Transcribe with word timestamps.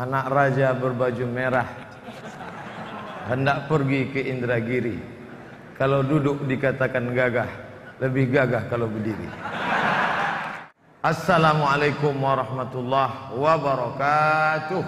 Anak 0.00 0.32
raja 0.32 0.72
berbaju 0.72 1.28
merah 1.28 1.68
hendak 3.28 3.68
pergi 3.68 4.08
ke 4.08 4.32
Indragiri. 4.32 4.96
Kalau 5.76 6.00
duduk 6.00 6.48
dikatakan 6.48 7.12
gagah, 7.12 7.44
lebih 8.00 8.32
gagah 8.32 8.64
kalau 8.72 8.88
berdiri. 8.88 9.28
Assalamualaikum 11.04 12.16
warahmatullahi 12.16 13.36
wabarakatuh. 13.44 14.84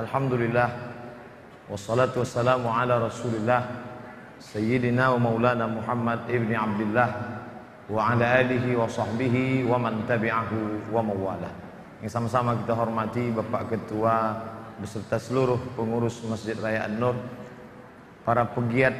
Alhamdulillah 0.00 0.72
wassalatu 1.68 2.24
wassalamu 2.24 2.72
ala 2.72 3.12
Rasulillah 3.12 3.60
Sayyidina 4.40 5.12
wa 5.20 5.28
Maulana 5.28 5.68
Muhammad 5.68 6.32
ibni 6.32 6.56
Abdullah 6.56 7.12
wa 7.92 8.08
ala 8.08 8.40
alihi 8.40 8.72
wa 8.72 8.88
sahbihi 8.88 9.68
wa 9.68 9.76
man 9.76 10.00
tabi'ahu 10.08 10.88
wa 10.88 11.04
mawala. 11.04 11.63
Yang 12.04 12.20
sama-sama 12.20 12.52
kita 12.60 12.76
hormati 12.76 13.32
Bapak 13.32 13.72
Ketua 13.72 14.36
beserta 14.76 15.16
seluruh 15.16 15.56
pengurus 15.72 16.20
Masjid 16.28 16.52
Raya 16.52 16.84
An-Nur, 16.84 17.16
para 18.28 18.44
pegiat 18.44 18.92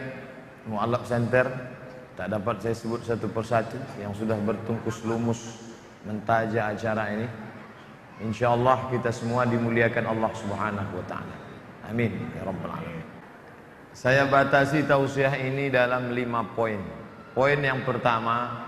Mu'alaf 0.64 1.04
Center, 1.04 1.44
tak 2.16 2.32
dapat 2.32 2.64
saya 2.64 2.72
sebut 2.72 3.04
satu 3.04 3.28
persatu 3.28 3.76
yang 4.00 4.16
sudah 4.16 4.40
bertungkus 4.40 5.04
lumus 5.04 5.60
mentaja 6.08 6.72
acara 6.72 7.12
ini. 7.12 7.28
Insyaallah 8.24 8.88
kita 8.88 9.12
semua 9.12 9.44
dimuliakan 9.44 10.08
Allah 10.08 10.32
Subhanahu 10.40 10.96
wa 10.96 11.04
taala. 11.04 11.36
Amin 11.84 12.16
ya 12.32 12.48
rabbal 12.48 12.72
alamin. 12.72 13.04
Saya 13.92 14.24
batasi 14.24 14.80
tausiah 14.88 15.36
ini 15.44 15.68
dalam 15.68 16.16
lima 16.16 16.40
poin. 16.56 16.80
Poin 17.36 17.60
yang 17.60 17.84
pertama, 17.84 18.64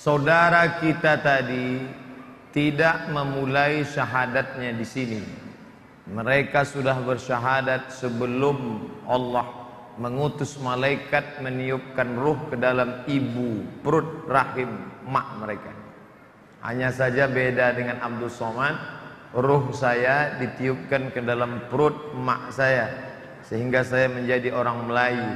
saudara 0.00 0.80
kita 0.80 1.20
tadi 1.20 1.99
tidak 2.50 3.10
memulai 3.10 3.86
syahadatnya 3.86 4.74
di 4.74 4.86
sini. 4.86 5.22
Mereka 6.10 6.66
sudah 6.66 6.98
bersyahadat 7.06 7.94
sebelum 7.94 8.90
Allah 9.06 9.46
mengutus 10.00 10.58
malaikat 10.58 11.38
meniupkan 11.44 12.18
ruh 12.18 12.50
ke 12.50 12.56
dalam 12.58 13.06
ibu 13.06 13.62
perut 13.84 14.26
rahim 14.26 14.70
mak 15.06 15.38
mereka. 15.38 15.70
Hanya 16.66 16.90
saja 16.90 17.30
beda 17.30 17.72
dengan 17.76 18.02
Abdul 18.02 18.32
Somad, 18.32 18.74
ruh 19.36 19.70
saya 19.70 20.40
ditiupkan 20.40 21.14
ke 21.14 21.20
dalam 21.22 21.70
perut 21.70 22.16
mak 22.18 22.50
saya 22.50 22.90
sehingga 23.46 23.86
saya 23.86 24.10
menjadi 24.10 24.50
orang 24.56 24.90
Melayu. 24.90 25.30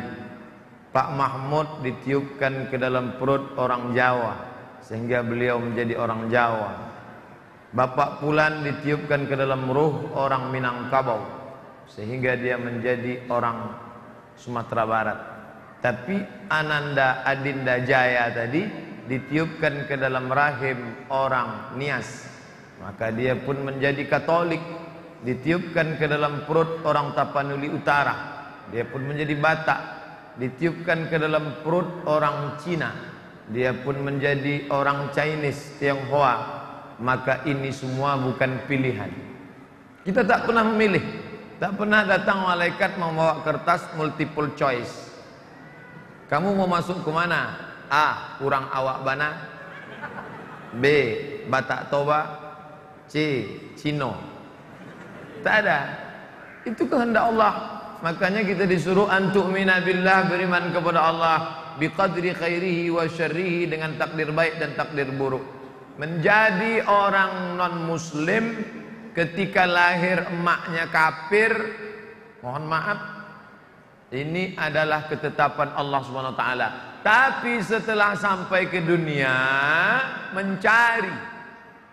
Pak 0.94 1.08
Mahmud 1.10 1.82
ditiupkan 1.82 2.70
ke 2.70 2.78
dalam 2.78 3.18
perut 3.18 3.58
orang 3.58 3.90
Jawa 3.98 4.38
sehingga 4.78 5.26
beliau 5.26 5.58
menjadi 5.58 5.98
orang 5.98 6.30
Jawa. 6.30 6.93
Bapak 7.74 8.22
Pulan 8.22 8.62
ditiupkan 8.62 9.26
ke 9.26 9.34
dalam 9.34 9.66
ruh 9.66 10.14
orang 10.14 10.54
Minangkabau 10.54 11.18
sehingga 11.90 12.38
dia 12.38 12.54
menjadi 12.54 13.26
orang 13.26 13.74
Sumatera 14.38 14.86
Barat. 14.86 15.18
Tapi 15.82 16.16
Ananda 16.48 17.26
Adinda 17.26 17.82
Jaya 17.82 18.30
tadi 18.30 18.62
ditiupkan 19.10 19.90
ke 19.90 19.98
dalam 19.98 20.30
rahim 20.30 21.10
orang 21.10 21.74
Nias. 21.74 22.30
Maka 22.78 23.10
dia 23.10 23.34
pun 23.36 23.58
menjadi 23.66 24.06
Katolik 24.06 24.62
ditiupkan 25.24 25.96
ke 25.96 26.04
dalam 26.06 26.44
perut 26.44 26.84
orang 26.84 27.16
Tapanuli 27.16 27.72
Utara 27.72 28.14
dia 28.68 28.84
pun 28.84 29.02
menjadi 29.08 29.34
Batak 29.40 29.80
ditiupkan 30.36 31.08
ke 31.08 31.16
dalam 31.16 31.64
perut 31.64 32.04
orang 32.04 32.60
Cina 32.60 32.92
dia 33.48 33.72
pun 33.72 33.96
menjadi 34.04 34.68
orang 34.68 35.12
Chinese 35.16 35.80
Tionghoa 35.80 36.53
maka 36.98 37.42
ini 37.46 37.70
semua 37.74 38.18
bukan 38.18 38.62
pilihan 38.66 39.10
kita 40.04 40.22
tak 40.26 40.46
pernah 40.46 40.62
memilih 40.66 41.02
tak 41.58 41.78
pernah 41.78 42.02
datang 42.04 42.44
malaikat 42.44 42.98
membawa 42.98 43.40
kertas 43.46 43.86
multiple 43.96 44.52
choice 44.58 45.14
kamu 46.34 46.56
mau 46.56 46.68
masuk 46.68 47.04
ke 47.04 47.10
mana 47.12 47.70
A. 47.92 48.36
Kurang 48.40 48.66
awak 48.72 49.04
bana 49.04 49.28
B. 50.74 50.84
Batak 51.46 51.92
Toba 51.92 52.20
C. 53.06 53.46
Cino 53.76 54.16
Tak 55.44 55.54
ada. 55.62 55.78
Itu 56.66 56.88
kehendak 56.88 57.30
Allah. 57.30 57.52
Makanya 58.00 58.42
kita 58.42 58.66
disuruh 58.66 59.06
antuk 59.06 59.46
minabillah 59.52 60.26
beriman 60.26 60.74
kepada 60.74 61.00
Allah 61.06 61.36
biqadri 61.78 62.34
khairihi 62.34 62.90
wa 62.90 63.06
syarrihi 63.06 63.70
dengan 63.70 63.94
takdir 63.94 64.34
baik 64.34 64.58
dan 64.58 64.74
takdir 64.74 65.08
buruk. 65.14 65.44
Menjadi 65.94 66.82
orang 66.90 67.54
non 67.54 67.86
muslim 67.86 68.58
ketika 69.14 69.62
lahir 69.62 70.26
emaknya 70.26 70.90
kafir, 70.90 71.54
mohon 72.42 72.66
maaf, 72.66 72.98
ini 74.10 74.58
adalah 74.58 75.06
ketetapan 75.06 75.70
Allah 75.74 76.02
taala. 76.34 76.68
Tapi 77.02 77.62
setelah 77.62 78.18
sampai 78.18 78.66
ke 78.70 78.82
dunia 78.82 79.34
mencari. 80.34 81.34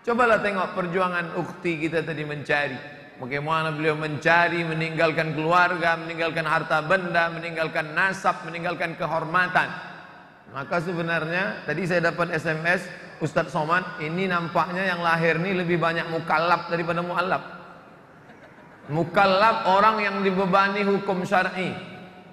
Cobalah 0.02 0.42
tengok 0.42 0.74
perjuangan 0.74 1.38
ukti 1.38 1.86
kita 1.86 2.02
tadi 2.02 2.26
mencari. 2.26 2.78
Bagaimana 3.22 3.70
beliau 3.70 3.94
mencari, 3.94 4.66
meninggalkan 4.66 5.30
keluarga, 5.30 5.94
meninggalkan 5.94 6.42
harta 6.42 6.82
benda, 6.82 7.30
meninggalkan 7.30 7.94
nasab, 7.94 8.42
meninggalkan 8.50 8.98
kehormatan. 8.98 9.70
Maka 10.50 10.82
sebenarnya 10.82 11.62
tadi 11.62 11.86
saya 11.86 12.10
dapat 12.10 12.34
SMS 12.34 12.82
Ustadz 13.22 13.54
Somad, 13.54 14.02
ini 14.02 14.26
nampaknya 14.26 14.82
yang 14.82 14.98
lahir 14.98 15.38
ini 15.38 15.54
lebih 15.62 15.78
banyak 15.78 16.10
mukallab 16.10 16.66
daripada 16.66 17.06
muallab. 17.06 17.42
Mukallab 18.90 19.70
orang 19.70 20.02
yang 20.02 20.16
dibebani 20.26 20.82
hukum 20.82 21.22
syar'i. 21.22 21.70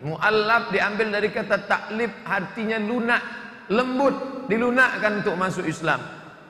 Muallab 0.01 0.73
diambil 0.73 1.13
dari 1.13 1.29
kata 1.29 1.69
taklif, 1.69 2.09
artinya 2.25 2.81
lunak, 2.81 3.21
lembut, 3.69 4.49
dilunakkan 4.49 5.21
untuk 5.21 5.37
masuk 5.37 5.69
Islam. 5.69 6.01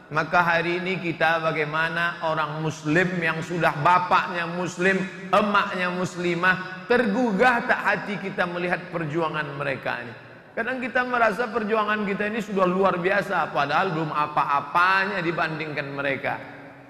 Maka 0.10 0.40
hari 0.42 0.80
ini 0.80 1.04
kita 1.04 1.44
bagaimana 1.44 2.24
orang 2.24 2.64
muslim 2.64 3.20
yang 3.20 3.44
sudah 3.44 3.76
bapaknya 3.84 4.48
muslim, 4.48 5.04
emaknya 5.36 5.92
muslimah, 5.92 6.88
tergugah 6.88 7.68
tak 7.68 7.82
hati 7.84 8.16
kita 8.24 8.48
melihat 8.48 8.88
perjuangan 8.88 9.46
mereka 9.60 10.00
ini. 10.00 10.29
Kadang 10.59 10.84
kita 10.84 11.08
merasa 11.08 11.47
perjuangan 11.47 12.03
kita 12.03 12.28
ini 12.28 12.44
sudah 12.44 12.68
luar 12.68 13.00
biasa, 13.00 13.47
padahal 13.56 13.96
belum 13.96 14.12
apa-apanya 14.12 15.24
dibandingkan 15.24 15.88
mereka. 15.88 16.36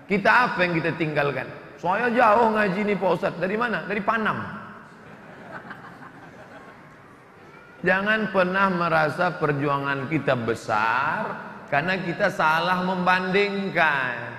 Kita 0.09 0.49
apa 0.49 0.65
yang 0.65 0.73
kita 0.81 0.97
tinggalkan? 0.97 1.45
Saya 1.77 2.09
jauh 2.09 2.49
ngaji 2.49 2.81
nih 2.81 2.97
Pak 2.97 3.09
Ustadz. 3.13 3.37
Dari 3.37 3.53
mana? 3.61 3.85
Dari 3.85 4.01
Panam. 4.01 4.41
Jangan 7.85 8.33
pernah 8.33 8.73
merasa 8.73 9.37
perjuangan 9.37 10.09
kita 10.09 10.33
besar, 10.33 11.21
karena 11.69 12.01
kita 12.01 12.33
salah 12.33 12.81
membandingkan. 12.81 14.33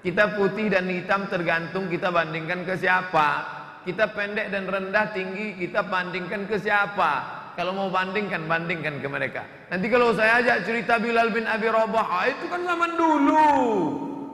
Kita 0.00 0.40
putih 0.40 0.72
dan 0.72 0.88
hitam 0.88 1.28
tergantung 1.28 1.84
kita 1.92 2.08
bandingkan 2.08 2.64
ke 2.64 2.80
siapa. 2.80 3.44
Kita 3.84 4.08
pendek 4.08 4.48
dan 4.48 4.64
rendah 4.64 5.12
tinggi 5.12 5.60
kita 5.60 5.84
bandingkan 5.84 6.48
ke 6.48 6.56
siapa. 6.56 7.39
Kalau 7.58 7.72
mau 7.74 7.88
bandingkan, 7.90 8.46
bandingkan 8.46 9.02
ke 9.02 9.08
mereka. 9.10 9.42
Nanti 9.68 9.86
kalau 9.90 10.14
saya 10.14 10.42
ajak 10.42 10.68
cerita 10.68 10.98
Bilal 10.98 11.34
bin 11.34 11.44
Abi 11.46 11.66
Rabah, 11.66 12.06
ah, 12.06 12.26
itu 12.30 12.46
kan 12.46 12.62
zaman 12.62 12.94
dulu. 12.94 13.46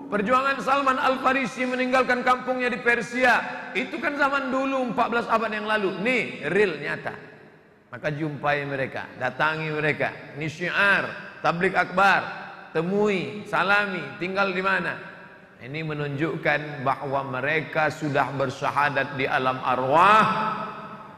Perjuangan 0.07 0.63
Salman 0.63 1.03
Al-Farisi 1.03 1.67
meninggalkan 1.67 2.23
kampungnya 2.23 2.71
di 2.71 2.79
Persia. 2.79 3.69
Itu 3.75 3.99
kan 3.99 4.15
zaman 4.15 4.55
dulu 4.55 4.95
14 4.95 5.27
abad 5.27 5.51
yang 5.51 5.67
lalu. 5.67 5.99
Nih, 5.99 6.47
real 6.47 6.79
nyata. 6.79 7.15
Maka 7.91 8.15
jumpai 8.15 8.63
mereka, 8.67 9.11
datangi 9.19 9.71
mereka. 9.75 10.37
Ini 10.39 10.47
syiar, 10.47 11.05
tablik 11.43 11.75
akbar, 11.75 12.23
temui, 12.71 13.47
salami, 13.51 14.03
tinggal 14.23 14.55
di 14.55 14.63
mana. 14.63 14.95
Ini 15.57 15.81
menunjukkan 15.83 16.85
bahwa 16.85 17.41
mereka 17.41 17.89
sudah 17.89 18.31
bersyahadat 18.37 19.17
di 19.17 19.25
alam 19.25 19.57
arwah. 19.65 20.27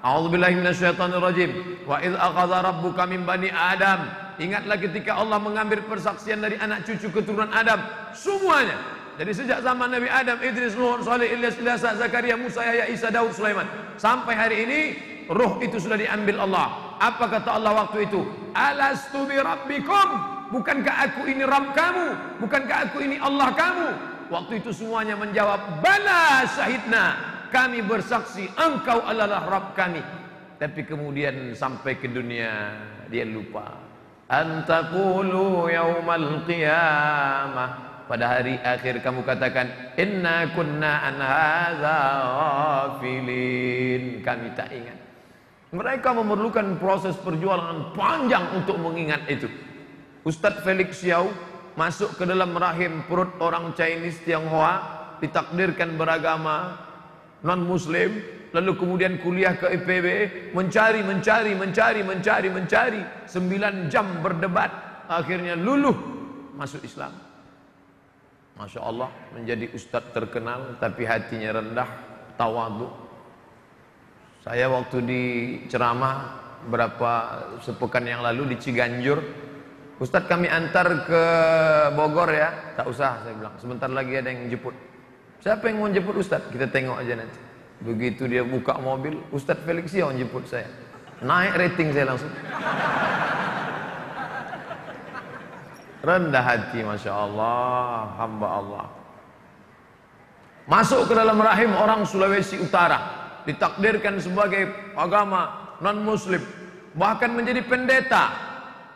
A'udzubillahi 0.09 0.55
minasyaitonirrajim. 0.65 1.51
Wa 1.85 2.01
idz 2.01 2.17
akhadha 2.17 2.65
rabbuka 2.65 3.05
min 3.05 3.29
bani 3.29 3.53
Adam. 3.53 4.09
Ingatlah 4.41 4.81
ketika 4.81 5.21
Allah 5.21 5.37
mengambil 5.37 5.85
persaksian 5.85 6.41
dari 6.41 6.57
anak 6.57 6.89
cucu 6.89 7.13
keturunan 7.13 7.53
Adam, 7.53 7.83
semuanya. 8.17 8.79
Jadi 9.19 9.35
sejak 9.35 9.67
zaman 9.67 9.91
Nabi 9.91 10.07
Adam, 10.07 10.39
Idris, 10.39 10.79
Nuh, 10.79 11.03
Saleh, 11.03 11.35
Ilyas, 11.35 11.59
Ilyasa, 11.59 11.99
Zakaria, 11.99 12.39
Musa, 12.39 12.63
Yahya, 12.63 12.87
Isa, 12.87 13.11
Daud, 13.11 13.35
Sulaiman. 13.35 13.67
Sampai 13.99 14.39
hari 14.39 14.57
ini 14.63 14.81
roh 15.27 15.59
itu 15.59 15.83
sudah 15.83 15.99
diambil 15.99 16.47
Allah. 16.47 16.97
Apa 17.03 17.27
kata 17.27 17.59
Allah 17.59 17.75
waktu 17.85 18.07
itu? 18.07 18.23
Alastu 18.55 19.27
bi 19.27 19.37
rabbikum? 19.37 20.39
Bukankah 20.49 20.95
aku 21.05 21.29
ini 21.29 21.45
Rabb 21.45 21.77
kamu? 21.77 22.07
Bukankah 22.41 22.77
aku 22.89 23.05
ini 23.05 23.21
Allah 23.21 23.53
kamu? 23.53 23.89
Waktu 24.33 24.65
itu 24.65 24.71
semuanya 24.73 25.19
menjawab, 25.19 25.83
Bala 25.85 26.47
syahidna. 26.49 27.38
Kami 27.49 27.81
bersaksi 27.85 28.49
engkau 28.57 29.01
adalah 29.05 29.49
Rabb 29.49 29.73
kami. 29.73 30.03
Tapi 30.59 30.85
kemudian 30.85 31.55
sampai 31.55 31.97
ke 31.97 32.11
dunia 32.11 32.77
dia 33.09 33.25
lupa. 33.25 33.79
Antakulu 34.29 35.73
yaumal 35.73 36.45
qiyamah 36.45 37.89
pada 38.09 38.41
hari 38.41 38.57
akhir 38.65 39.05
kamu 39.05 39.21
katakan 39.21 39.69
inna 40.01 40.49
kunna 40.57 41.05
an 41.05 41.21
hadza 41.21 42.01
ghafilin 42.25 44.25
kami 44.25 44.49
tak 44.57 44.73
ingat 44.73 44.97
mereka 45.77 46.17
memerlukan 46.17 46.81
proses 46.81 47.13
perjuangan 47.21 47.93
panjang 47.93 48.49
untuk 48.57 48.81
mengingat 48.81 49.29
itu 49.29 49.53
Ustadz 50.25 50.65
Felix 50.65 51.05
Xiao 51.05 51.29
masuk 51.77 52.17
ke 52.17 52.25
dalam 52.25 52.57
rahim 52.57 53.05
perut 53.05 53.37
orang 53.45 53.77
Chinese 53.77 54.25
Tionghoa 54.25 54.81
ditakdirkan 55.21 56.01
beragama 56.01 56.88
non 57.45 57.63
muslim 57.63 58.19
lalu 58.51 58.73
kemudian 58.81 59.21
kuliah 59.21 59.55
ke 59.55 59.69
IPB 59.69 60.07
mencari 60.57 61.05
mencari 61.05 61.53
mencari 61.53 62.01
mencari 62.03 62.49
mencari. 62.49 63.03
9 63.29 63.93
jam 63.93 64.07
berdebat 64.25 64.71
akhirnya 65.07 65.53
luluh 65.55 65.95
masuk 66.57 66.83
Islam. 66.83 67.13
Masya 68.59 68.81
Allah 68.83 69.11
menjadi 69.37 69.71
ustadz 69.71 70.11
terkenal 70.11 70.81
tapi 70.83 71.07
hatinya 71.07 71.63
rendah 71.63 71.89
tawadu 72.35 72.91
saya 74.43 74.65
waktu 74.73 74.99
di 75.05 75.23
ceramah 75.69 76.41
berapa 76.73 77.13
sepekan 77.61 78.01
yang 78.09 78.25
lalu 78.25 78.55
di 78.55 78.57
Ciganjur 78.57 79.21
Ustadz 79.99 80.31
kami 80.31 80.47
antar 80.47 81.05
ke 81.05 81.23
Bogor 81.93 82.31
ya. 82.31 82.79
Tak 82.79 82.87
usah 82.87 83.19
saya 83.27 83.35
bilang. 83.35 83.59
Sebentar 83.59 83.91
lagi 83.91 84.15
ada 84.15 84.31
yang 84.31 84.47
jemput 84.47 84.73
siapa 85.43 85.71
yang 85.71 85.83
mau 85.83 85.91
jemput 85.91 86.19
Ustadz? 86.19 86.51
Kita 86.51 86.67
tengok 86.71 86.99
aja 86.99 87.15
nanti. 87.19 87.41
Begitu 87.79 88.27
dia 88.27 88.43
buka 88.43 88.75
mobil 88.83 89.23
Ustadz 89.31 89.63
Felix 89.63 89.95
yang 89.95 90.15
jemput 90.19 90.51
saya. 90.51 90.67
Naik 91.23 91.55
rating 91.55 91.95
saya 91.95 92.15
langsung. 92.15 92.33
Rendah 95.99 96.45
hati 96.47 96.81
Masya 96.83 97.11
Allah 97.11 98.15
Hamba 98.19 98.49
Allah. 98.51 98.87
Masuk 100.69 101.11
ke 101.11 101.15
dalam 101.15 101.39
rahim 101.39 101.75
orang 101.75 102.07
Sulawesi 102.07 102.59
Utara. 102.59 102.99
Ditakdirkan 103.47 104.21
sebagai 104.21 104.69
agama 104.95 105.75
non-muslim. 105.81 106.43
Bahkan 106.99 107.31
menjadi 107.33 107.63
pendeta 107.65 108.25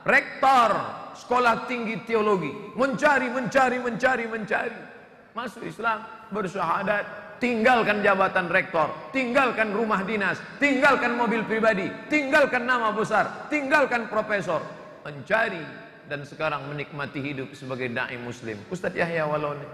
Rektor 0.02 1.00
Sekolah 1.16 1.70
tinggi 1.70 2.02
teologi. 2.02 2.50
Mencari, 2.74 3.30
mencari, 3.30 3.78
mencari, 3.78 4.24
mencari 4.26 4.91
Masuk 5.32 5.64
Islam 5.64 6.04
Bersyahadat 6.28 7.04
Tinggalkan 7.40 8.04
jabatan 8.04 8.52
rektor 8.52 8.92
Tinggalkan 9.10 9.72
rumah 9.72 10.04
dinas 10.04 10.38
Tinggalkan 10.60 11.16
mobil 11.16 11.42
pribadi 11.42 11.88
Tinggalkan 12.12 12.68
nama 12.68 12.92
besar 12.92 13.48
Tinggalkan 13.48 14.06
profesor. 14.12 14.62
Mencari 15.02 15.82
dan 16.12 16.28
sekarang 16.28 16.68
menikmati 16.68 17.24
hidup 17.24 17.48
sebagai 17.56 17.88
dai 17.88 18.20
muslim. 18.20 18.60
Ustaz 18.68 18.92
Yahya 18.92 19.24
Waloni. 19.24 19.64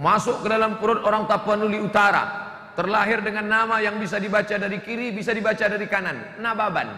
Masuk 0.00 0.40
ke 0.40 0.48
dalam 0.48 0.80
perut 0.80 1.04
orang 1.04 1.28
Tapanuli 1.28 1.76
Utara, 1.76 2.24
terlahir 2.72 3.20
dengan 3.20 3.44
nama 3.44 3.76
yang 3.84 4.00
bisa 4.00 4.16
dibaca 4.16 4.56
dari 4.56 4.80
kiri, 4.80 5.12
bisa 5.12 5.36
dibaca 5.36 5.60
dari 5.60 5.84
kanan, 5.84 6.40
Nababan. 6.40 6.88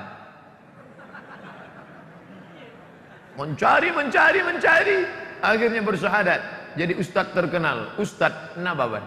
Mencari, 3.35 3.91
mencari, 3.91 4.41
mencari, 4.47 4.97
akhirnya 5.43 5.83
bersyahadat 5.83 6.41
jadi 6.75 6.93
ustaz 6.99 7.31
terkenal, 7.31 7.95
Ustaz 7.99 8.59
Nababan. 8.59 9.03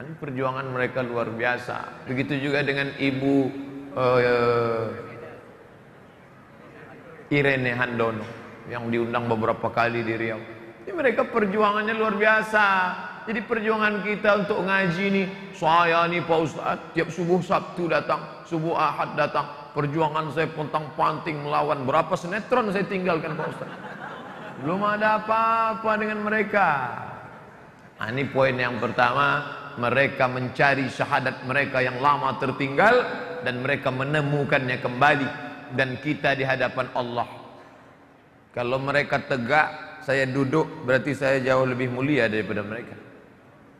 Ini 0.00 0.16
perjuangan 0.16 0.64
mereka 0.64 1.04
luar 1.04 1.28
biasa. 1.28 2.08
Begitu 2.08 2.40
juga 2.40 2.64
dengan 2.64 2.88
ibu 2.96 3.52
uh, 3.92 4.88
Irene 7.28 7.76
Handono 7.76 8.24
yang 8.72 8.88
diundang 8.88 9.28
beberapa 9.28 9.68
kali 9.68 10.00
di 10.00 10.14
Riau. 10.16 10.40
Ini 10.88 10.92
mereka 10.96 11.28
perjuangannya 11.28 11.92
luar 11.92 12.16
biasa. 12.16 12.64
Jadi 13.28 13.44
perjuangan 13.44 14.00
kita 14.00 14.48
untuk 14.48 14.64
ngaji 14.64 15.02
ini, 15.12 15.22
saya 15.52 16.08
nih 16.08 16.24
Pak 16.24 16.38
Ustaz, 16.40 16.78
tiap 16.96 17.12
subuh 17.12 17.44
Sabtu 17.44 17.84
datang, 17.84 18.48
subuh 18.48 18.72
Ahad 18.74 19.12
datang, 19.14 19.70
perjuangan 19.76 20.32
saya 20.32 20.48
pontang 20.48 20.88
panting 20.96 21.44
melawan 21.44 21.84
berapa 21.84 22.16
sinetron 22.16 22.72
saya 22.72 22.88
tinggalkan 22.88 23.36
Pak 23.36 23.48
Ustaz. 23.52 23.70
Belum 24.60 24.84
ada 24.84 25.16
apa-apa 25.20 25.92
dengan 25.96 26.20
mereka. 26.20 26.68
Nah, 27.96 28.08
ini 28.12 28.28
poin 28.28 28.52
yang 28.52 28.76
pertama, 28.76 29.44
mereka 29.80 30.28
mencari 30.28 30.88
syahadat 30.88 31.44
mereka 31.48 31.80
yang 31.80 32.00
lama 32.00 32.36
tertinggal 32.36 33.04
dan 33.40 33.64
mereka 33.64 33.88
menemukannya 33.88 34.76
kembali 34.80 35.28
dan 35.76 35.96
kita 36.00 36.36
di 36.36 36.44
hadapan 36.44 36.92
Allah. 36.92 37.28
Kalau 38.52 38.76
mereka 38.82 39.22
tegak, 39.24 40.02
saya 40.04 40.26
duduk, 40.28 40.84
berarti 40.84 41.12
saya 41.16 41.38
jauh 41.40 41.64
lebih 41.64 41.92
mulia 41.92 42.26
daripada 42.26 42.60
mereka. 42.60 42.96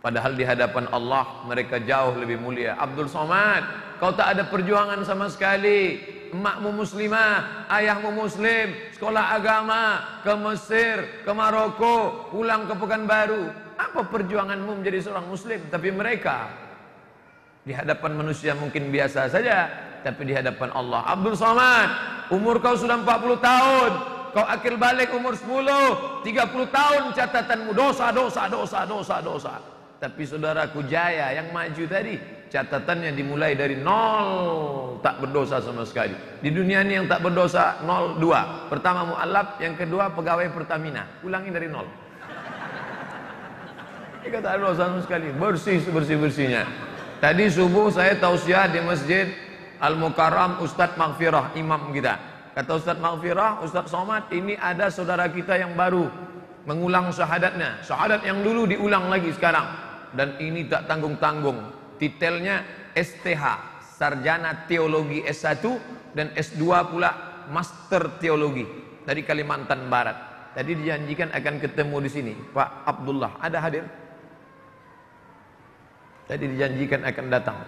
Padahal 0.00 0.32
di 0.32 0.44
hadapan 0.48 0.88
Allah 0.96 1.44
mereka 1.44 1.76
jauh 1.76 2.16
lebih 2.16 2.40
mulia. 2.40 2.72
Abdul 2.80 3.10
Somad, 3.10 3.96
kau 4.00 4.16
tak 4.16 4.32
ada 4.32 4.48
perjuangan 4.48 5.04
sama 5.04 5.28
sekali. 5.28 6.00
Emakmu 6.30 6.86
muslimah, 6.86 7.66
ayahmu 7.66 8.14
muslim, 8.14 8.70
sekolah 8.94 9.34
agama, 9.34 9.82
ke 10.22 10.32
Mesir, 10.38 10.96
ke 11.26 11.32
Maroko, 11.34 12.30
pulang 12.30 12.70
ke 12.70 12.74
Pekanbaru. 12.78 13.50
Apa 13.74 14.06
perjuanganmu 14.06 14.78
menjadi 14.78 15.02
seorang 15.02 15.26
muslim? 15.26 15.58
Tapi 15.66 15.90
mereka 15.90 16.50
di 17.66 17.74
hadapan 17.74 18.16
manusia 18.16 18.54
mungkin 18.54 18.88
biasa 18.88 19.26
saja, 19.26 19.68
tapi 20.06 20.30
di 20.30 20.34
hadapan 20.38 20.72
Allah. 20.72 21.04
Abdul 21.12 21.36
Somad, 21.36 21.88
umur 22.32 22.62
kau 22.62 22.78
sudah 22.78 23.02
40 23.02 23.36
tahun, 23.42 23.90
kau 24.32 24.46
akil 24.46 24.78
balik 24.80 25.12
umur 25.12 25.34
10, 25.34 26.24
30 26.24 26.70
tahun 26.70 27.02
catatanmu 27.12 27.74
dosa, 27.74 28.14
dosa, 28.14 28.46
dosa, 28.48 28.78
dosa, 28.86 29.16
dosa. 29.20 29.54
Tapi 30.00 30.22
saudaraku 30.24 30.88
Jaya 30.88 31.36
yang 31.36 31.52
maju 31.52 31.84
tadi, 31.84 32.16
catatannya 32.50 33.14
dimulai 33.14 33.54
dari 33.54 33.78
nol, 33.78 34.98
tak 35.00 35.22
berdosa 35.22 35.62
sama 35.62 35.86
sekali. 35.86 36.12
Di 36.42 36.50
dunia 36.50 36.82
ini 36.82 36.98
yang 37.00 37.06
tak 37.06 37.22
berdosa 37.22 37.80
nol 37.86 38.18
dua. 38.18 38.66
Pertama 38.66 39.06
mu'alaf, 39.06 39.62
yang 39.62 39.78
kedua 39.78 40.10
pegawai 40.10 40.50
Pertamina. 40.50 41.06
Ulangi 41.22 41.54
dari 41.54 41.70
nol. 41.70 41.86
Ini 44.20 44.36
tak 44.36 44.60
dosa 44.60 44.92
sama 44.92 45.00
sekali, 45.00 45.32
bersih 45.32 45.80
bersih 45.88 46.20
bersihnya. 46.20 46.68
Tadi 47.22 47.48
subuh 47.48 47.88
saya 47.88 48.18
tausiah 48.20 48.68
di 48.68 48.82
masjid 48.84 49.32
Al-Mukarram 49.80 50.60
Ustadz 50.60 51.00
Maghfirah 51.00 51.56
imam 51.56 51.88
kita. 51.96 52.20
Kata 52.52 52.76
Ustadz 52.76 53.00
Maghfirah, 53.00 53.64
Ustadz 53.64 53.88
Somad, 53.88 54.28
ini 54.28 54.58
ada 54.60 54.92
saudara 54.92 55.24
kita 55.30 55.56
yang 55.56 55.72
baru 55.72 56.10
mengulang 56.68 57.08
syahadatnya. 57.08 57.80
Syahadat 57.80 58.20
yang 58.26 58.44
dulu 58.44 58.68
diulang 58.68 59.08
lagi 59.08 59.32
sekarang. 59.32 59.64
Dan 60.12 60.36
ini 60.42 60.68
tak 60.68 60.84
tanggung-tanggung. 60.90 61.79
Titelnya 62.00 62.64
STH, 62.96 63.44
Sarjana 64.00 64.64
Teologi 64.64 65.20
S1 65.20 65.60
dan 66.16 66.32
S2 66.32 66.64
pula 66.88 67.10
Master 67.52 68.16
Teologi 68.16 68.64
dari 69.04 69.20
Kalimantan 69.20 69.92
Barat. 69.92 70.16
Tadi 70.56 70.80
dijanjikan 70.80 71.28
akan 71.30 71.54
ketemu 71.60 71.96
di 72.00 72.10
sini. 72.10 72.32
Pak 72.34 72.88
Abdullah, 72.88 73.36
ada 73.38 73.58
hadir? 73.60 73.84
Tadi 76.24 76.44
dijanjikan 76.56 77.04
akan 77.04 77.26
datang. 77.28 77.58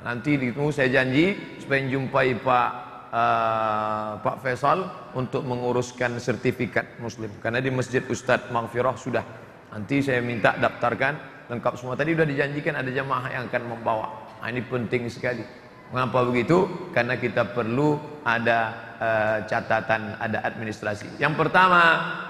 Nanti 0.00 0.38
ditunggu 0.38 0.72
saya 0.72 0.88
janji 0.88 1.36
supaya 1.60 1.84
jumpai 1.84 2.38
Pak 2.40 2.70
uh, 3.12 4.10
Pak 4.22 4.36
Faisal 4.40 4.86
untuk 5.12 5.44
menguruskan 5.44 6.16
sertifikat 6.16 6.96
muslim. 7.02 7.28
Karena 7.42 7.60
di 7.60 7.68
Masjid 7.68 8.00
Ustadz 8.00 8.48
Maghfirah 8.48 8.96
sudah. 8.96 9.24
Nanti 9.70 10.00
saya 10.00 10.24
minta 10.24 10.56
daftarkan 10.56 11.39
lengkap 11.50 11.74
semua. 11.74 11.98
Tadi 11.98 12.14
sudah 12.14 12.28
dijanjikan 12.30 12.78
ada 12.78 12.90
jamaah 12.94 13.26
yang 13.28 13.42
akan 13.50 13.62
membawa. 13.66 14.06
Nah, 14.38 14.48
ini 14.48 14.62
penting 14.62 15.10
sekali. 15.10 15.42
Mengapa 15.90 16.22
begitu? 16.22 16.70
Karena 16.94 17.18
kita 17.18 17.50
perlu 17.50 17.98
ada 18.22 18.58
uh, 19.02 19.38
catatan, 19.50 20.14
ada 20.22 20.38
administrasi. 20.46 21.18
Yang 21.18 21.34
pertama, 21.34 21.82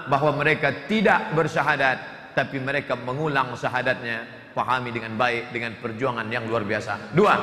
bahwa 0.09 0.33
mereka 0.41 0.89
tidak 0.89 1.29
bersyahadat, 1.37 1.97
tapi 2.33 2.57
mereka 2.57 2.97
mengulang 2.97 3.53
syahadatnya 3.53 4.25
pahami 4.57 4.89
dengan 4.89 5.13
baik 5.13 5.53
dengan 5.53 5.77
perjuangan 5.77 6.25
yang 6.33 6.49
luar 6.49 6.65
biasa. 6.65 7.13
Dua, 7.13 7.37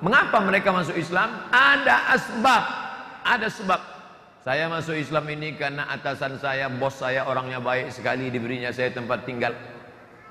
mengapa 0.00 0.40
mereka 0.40 0.72
masuk 0.72 0.96
Islam? 0.96 1.52
Ada 1.52 2.16
asbab, 2.16 2.64
ada 3.20 3.46
sebab. 3.52 3.80
Saya 4.42 4.66
masuk 4.66 4.98
Islam 4.98 5.22
ini 5.38 5.54
karena 5.54 5.86
atasan 5.86 6.34
saya, 6.42 6.66
bos 6.66 6.98
saya 6.98 7.28
orangnya 7.30 7.62
baik 7.62 7.94
sekali, 7.94 8.26
diberinya 8.26 8.74
saya 8.74 8.90
tempat 8.90 9.22
tinggal. 9.22 9.54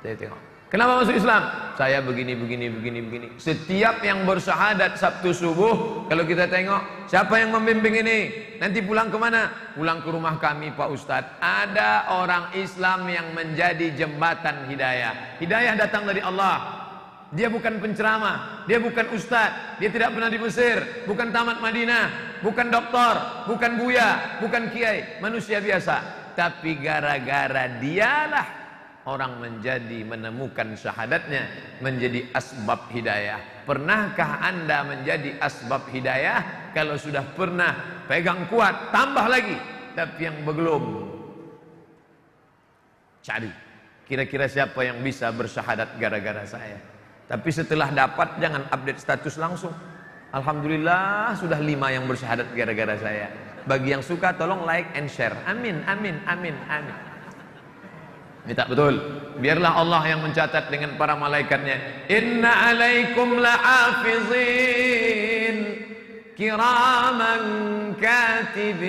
Saya 0.04 0.18
tengok. 0.20 0.51
Kenapa 0.72 1.04
masuk 1.04 1.20
Islam? 1.20 1.44
Saya 1.76 2.00
begini, 2.00 2.32
begini, 2.32 2.72
begini, 2.72 3.00
begini. 3.04 3.28
Setiap 3.36 4.00
yang 4.08 4.24
bersyahadat 4.24 4.96
Sabtu 4.96 5.36
subuh, 5.36 6.08
kalau 6.08 6.24
kita 6.24 6.48
tengok, 6.48 7.12
siapa 7.12 7.44
yang 7.44 7.52
membimbing 7.52 8.00
ini? 8.00 8.20
Nanti 8.56 8.80
pulang 8.80 9.12
ke 9.12 9.20
mana? 9.20 9.52
Pulang 9.76 10.00
ke 10.00 10.08
rumah 10.08 10.40
kami 10.40 10.72
Pak 10.72 10.88
Ustadz. 10.96 11.44
Ada 11.44 12.16
orang 12.16 12.56
Islam 12.56 13.04
yang 13.12 13.36
menjadi 13.36 14.00
jembatan 14.00 14.72
hidayah. 14.72 15.44
Hidayah 15.44 15.76
datang 15.76 16.08
dari 16.08 16.24
Allah. 16.24 16.88
Dia 17.36 17.52
bukan 17.52 17.80
penceramah, 17.80 18.68
dia 18.68 18.76
bukan 18.76 19.08
ustadz, 19.16 19.80
dia 19.80 19.88
tidak 19.88 20.12
pernah 20.12 20.28
di 20.28 20.36
Mesir, 20.36 21.08
bukan 21.08 21.32
tamat 21.32 21.64
Madinah, 21.64 22.36
bukan 22.44 22.68
doktor, 22.68 23.48
bukan 23.48 23.80
buya, 23.80 24.40
bukan 24.44 24.68
kiai, 24.68 25.24
manusia 25.24 25.64
biasa. 25.64 26.28
Tapi 26.36 26.76
gara-gara 26.84 27.80
dialah 27.80 28.61
orang 29.10 29.42
menjadi 29.42 30.06
menemukan 30.06 30.78
syahadatnya 30.78 31.50
menjadi 31.82 32.30
asbab 32.38 32.90
hidayah. 32.94 33.66
Pernahkah 33.66 34.42
Anda 34.46 34.86
menjadi 34.86 35.38
asbab 35.42 35.90
hidayah? 35.90 36.72
Kalau 36.74 36.98
sudah 36.98 37.26
pernah, 37.34 38.04
pegang 38.06 38.46
kuat, 38.50 38.94
tambah 38.94 39.26
lagi. 39.26 39.58
Tapi 39.98 40.22
yang 40.24 40.38
belum, 40.46 40.84
cari. 43.26 43.52
Kira-kira 44.08 44.48
siapa 44.52 44.80
yang 44.84 45.00
bisa 45.00 45.32
bersyahadat 45.32 45.96
gara-gara 45.96 46.44
saya? 46.44 46.80
Tapi 47.32 47.50
setelah 47.52 47.88
dapat, 47.92 48.44
jangan 48.44 48.68
update 48.70 49.00
status 49.00 49.40
langsung. 49.40 49.72
Alhamdulillah 50.32 51.36
sudah 51.36 51.60
lima 51.60 51.92
yang 51.92 52.08
bersyahadat 52.08 52.52
gara-gara 52.56 52.96
saya. 53.00 53.28
Bagi 53.68 53.94
yang 53.94 54.04
suka 54.04 54.36
tolong 54.36 54.68
like 54.68 54.90
and 54.96 55.08
share. 55.08 55.36
Amin, 55.48 55.84
amin, 55.88 56.20
amin, 56.28 56.56
amin. 56.68 57.11
Minta 58.42 58.66
betul. 58.66 58.98
Biarlah 59.38 59.78
Allah 59.78 60.02
yang 60.10 60.26
mencatat 60.26 60.74
dengan 60.74 60.98
para 60.98 61.14
malaikatnya. 61.14 62.10
Inna 62.10 62.74
alaikum 62.74 63.38
la'afizin 63.38 64.66
kiraman 66.34 67.44
katibin. 68.02 68.82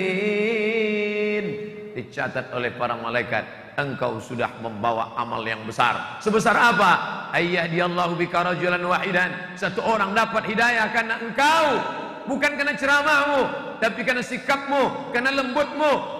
Dicatat 1.93 2.49
oleh 2.53 2.73
para 2.73 2.97
malaikat. 2.97 3.45
Engkau 3.73 4.21
sudah 4.21 4.53
membawa 4.61 5.17
amal 5.17 5.41
yang 5.45 5.65
besar. 5.65 6.21
Sebesar 6.21 6.53
apa? 6.53 7.25
Ayyadiyallahu 7.33 8.17
bika 8.17 8.45
rajulan 8.45 8.81
wahidan. 8.85 9.57
Satu 9.57 9.81
orang 9.81 10.13
dapat 10.13 10.45
hidayah 10.49 10.93
karena 10.93 11.17
engkau. 11.21 11.81
Bukan 12.29 12.53
karena 12.57 12.77
ceramahmu. 12.77 13.49
Tapi 13.81 14.05
karena 14.05 14.21
sikapmu. 14.21 15.09
Karena 15.09 15.33
lembutmu 15.33 16.12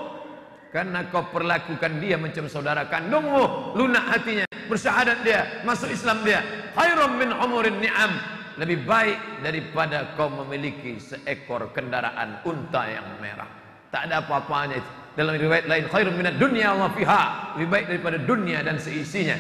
karena 0.74 1.06
kau 1.14 1.30
perlakukan 1.30 2.02
dia 2.02 2.18
macam 2.18 2.50
saudara 2.50 2.90
kandungmu, 2.90 3.78
lunak 3.78 4.10
hatinya, 4.10 4.50
bersyahadat 4.66 5.22
dia, 5.22 5.62
masuk 5.62 5.94
Islam 5.94 6.26
dia. 6.26 6.42
Khairum 6.74 7.22
min 7.22 7.30
umurin 7.30 7.78
ni'am. 7.78 8.42
Lebih 8.58 8.86
baik 8.86 9.46
daripada 9.46 10.18
kau 10.18 10.34
memiliki 10.34 10.98
seekor 10.98 11.74
kendaraan 11.78 12.42
unta 12.46 12.90
yang 12.90 13.06
merah. 13.22 13.46
Tak 13.94 14.10
ada 14.10 14.26
apa-apanya 14.26 14.82
itu. 14.82 14.92
Dalam 15.14 15.38
riwayat 15.38 15.70
lain, 15.70 15.86
khairum 15.94 16.18
minat 16.18 16.42
dunia 16.42 16.74
wa 16.74 16.90
fiha. 16.90 17.54
Lebih 17.54 17.70
baik 17.70 17.86
daripada 17.94 18.18
dunia 18.18 18.66
dan 18.66 18.82
seisinya. 18.82 19.38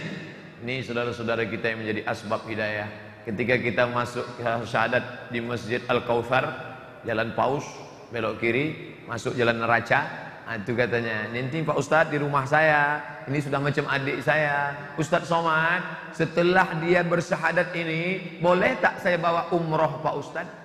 Ini 0.61 0.85
saudara-saudara 0.85 1.49
kita 1.49 1.73
yang 1.73 1.81
menjadi 1.81 2.01
asbab 2.05 2.45
hidayah. 2.45 2.85
Ketika 3.25 3.57
kita 3.57 3.89
masuk 3.89 4.25
ke 4.37 4.45
syahadat 4.69 5.33
di 5.33 5.41
Masjid 5.41 5.81
Al-Kautsar, 5.89 6.45
Jalan 7.01 7.33
Paus, 7.33 7.65
belok 8.13 8.37
kiri, 8.37 8.97
masuk 9.09 9.33
Jalan 9.33 9.61
Neraca, 9.61 10.22
itu 10.43 10.75
katanya, 10.75 11.31
nanti 11.31 11.63
Pak 11.63 11.77
Ustadz 11.79 12.11
di 12.11 12.19
rumah 12.19 12.43
saya, 12.43 12.99
ini 13.31 13.39
sudah 13.39 13.63
macam 13.63 13.87
adik 13.87 14.19
saya. 14.19 14.75
Ustadz 14.99 15.31
Somad, 15.31 16.11
setelah 16.11 16.67
dia 16.83 16.99
bersyahadat 16.99 17.71
ini, 17.71 18.35
boleh 18.43 18.75
tak 18.83 18.99
saya 18.99 19.15
bawa 19.15 19.47
umroh 19.55 20.03
Pak 20.03 20.15
Ustadz? 20.19 20.55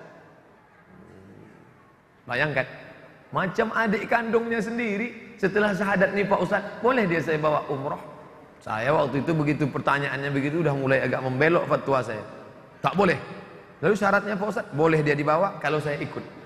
Bayangkan, 2.26 2.66
macam 3.30 3.70
adik 3.70 4.10
kandungnya 4.10 4.58
sendiri, 4.58 5.38
setelah 5.38 5.70
syahadat 5.70 6.10
ini 6.10 6.26
Pak 6.26 6.40
Ustadz, 6.42 6.82
boleh 6.82 7.06
dia 7.06 7.22
saya 7.22 7.38
bawa 7.38 7.62
umroh? 7.70 8.02
Saya 8.58 8.90
waktu 8.90 9.22
itu 9.22 9.30
begitu 9.30 9.64
pertanyaannya 9.70 10.30
begitu, 10.34 10.60
udah 10.60 10.74
mulai 10.74 11.06
agak 11.06 11.22
membelok 11.22 11.70
fatwa 11.70 12.02
saya. 12.02 12.24
Tak 12.82 12.98
boleh. 12.98 13.18
Lalu 13.78 13.94
syaratnya 13.94 14.34
Pak 14.34 14.48
Ustadz, 14.50 14.74
boleh 14.74 15.06
dia 15.06 15.14
dibawa 15.14 15.62
kalau 15.62 15.78
saya 15.78 16.02
ikut. 16.02 16.37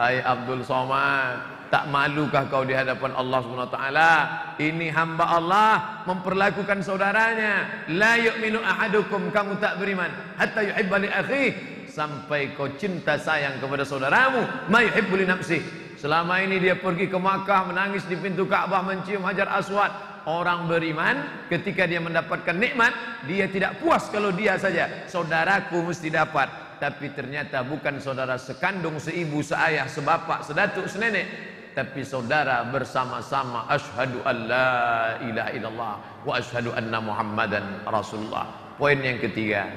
Hai 0.00 0.16
Abdul 0.24 0.64
Somad, 0.64 1.68
tak 1.68 1.84
malukah 1.92 2.48
kau 2.48 2.64
di 2.64 2.72
hadapan 2.72 3.12
Allah 3.12 3.44
Subhanahu 3.44 3.68
wa 3.68 3.74
taala? 3.76 4.12
Ini 4.56 4.88
hamba 4.96 5.28
Allah 5.28 6.00
memperlakukan 6.08 6.80
saudaranya. 6.80 7.84
La 7.92 8.16
yu'minu 8.16 8.64
ahadukum 8.64 9.28
kamu 9.28 9.60
tak 9.60 9.76
beriman 9.76 10.08
hatta 10.40 10.64
yuhibba 10.64 11.04
li 11.04 11.08
akhihi 11.12 11.48
sampai 11.92 12.56
kau 12.56 12.72
cinta 12.80 13.20
sayang 13.20 13.60
kepada 13.60 13.84
saudaramu, 13.84 14.72
ma 14.72 14.80
yuhibbu 14.80 15.20
li 15.20 15.28
nafsi. 15.28 15.60
Selama 16.00 16.40
ini 16.40 16.56
dia 16.56 16.80
pergi 16.80 17.04
ke 17.04 17.20
Makkah 17.20 17.68
menangis 17.68 18.08
di 18.08 18.16
pintu 18.16 18.48
Ka'bah 18.48 18.80
mencium 18.80 19.20
Hajar 19.28 19.52
Aswad. 19.52 19.92
Orang 20.24 20.64
beriman 20.64 21.44
ketika 21.52 21.84
dia 21.84 22.00
mendapatkan 22.00 22.56
nikmat, 22.56 22.96
dia 23.28 23.52
tidak 23.52 23.76
puas 23.84 24.08
kalau 24.08 24.32
dia 24.32 24.56
saja. 24.56 25.04
Saudaraku 25.12 25.84
mesti 25.84 26.08
dapat 26.08 26.69
tapi 26.80 27.12
ternyata 27.12 27.60
bukan 27.60 28.00
saudara 28.00 28.40
sekandung, 28.40 28.96
seibu, 28.96 29.44
seayah, 29.44 29.84
sebapak, 29.84 30.48
sedatuk, 30.48 30.88
senenek, 30.88 31.28
tapi 31.76 32.00
saudara 32.02 32.64
bersama-sama 32.72 33.68
asyhadu 33.68 34.24
alla 34.24 35.20
ilaha 35.20 35.50
illallah 35.52 35.94
wa 36.24 36.32
asyhadu 36.40 36.72
anna 36.72 36.98
muhammadan 36.98 37.84
rasulullah. 37.84 38.48
Poin 38.80 38.96
yang 38.96 39.20
ketiga, 39.20 39.68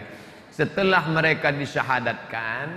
setelah 0.48 1.04
mereka 1.12 1.52
disyahadatkan, 1.52 2.72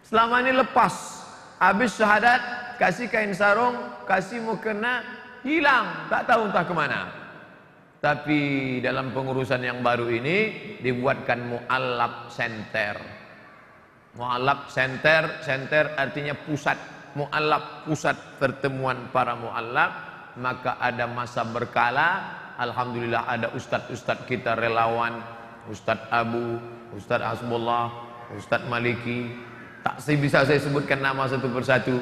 selama 0.00 0.40
ini 0.40 0.56
lepas, 0.56 1.20
habis 1.60 1.92
syahadat, 2.00 2.40
kasih 2.80 3.12
kain 3.12 3.36
sarung, 3.36 3.76
kasih 4.08 4.40
mukena, 4.40 5.04
hilang, 5.44 6.08
tak 6.08 6.24
tahu 6.24 6.48
entah 6.48 6.64
kemana. 6.64 7.25
Tapi 7.96 8.40
dalam 8.84 9.08
pengurusan 9.16 9.64
yang 9.64 9.80
baru 9.80 10.12
ini 10.12 10.36
dibuatkan 10.84 11.38
mu'allab 11.48 12.28
center. 12.28 13.00
Mu'allab 14.20 14.68
center, 14.68 15.40
center 15.40 15.96
artinya 15.96 16.36
pusat. 16.36 16.76
Mu'allab 17.16 17.88
pusat 17.88 18.16
pertemuan 18.36 19.08
para 19.08 19.32
mu'allab. 19.32 19.92
Maka 20.36 20.76
ada 20.76 21.08
masa 21.08 21.48
berkala. 21.48 22.36
Alhamdulillah 22.60 23.24
ada 23.24 23.48
ustadz-ustadz 23.56 24.28
kita 24.28 24.52
relawan. 24.52 25.16
Ustadz 25.66 26.12
Abu, 26.12 26.60
Ustadz 26.94 27.24
Hasbullah, 27.24 27.90
Ustadz 28.36 28.68
Maliki. 28.68 29.32
Tak 29.82 29.98
bisa 30.20 30.44
saya 30.44 30.60
sebutkan 30.60 31.00
nama 31.00 31.24
satu 31.26 31.48
persatu. 31.48 31.96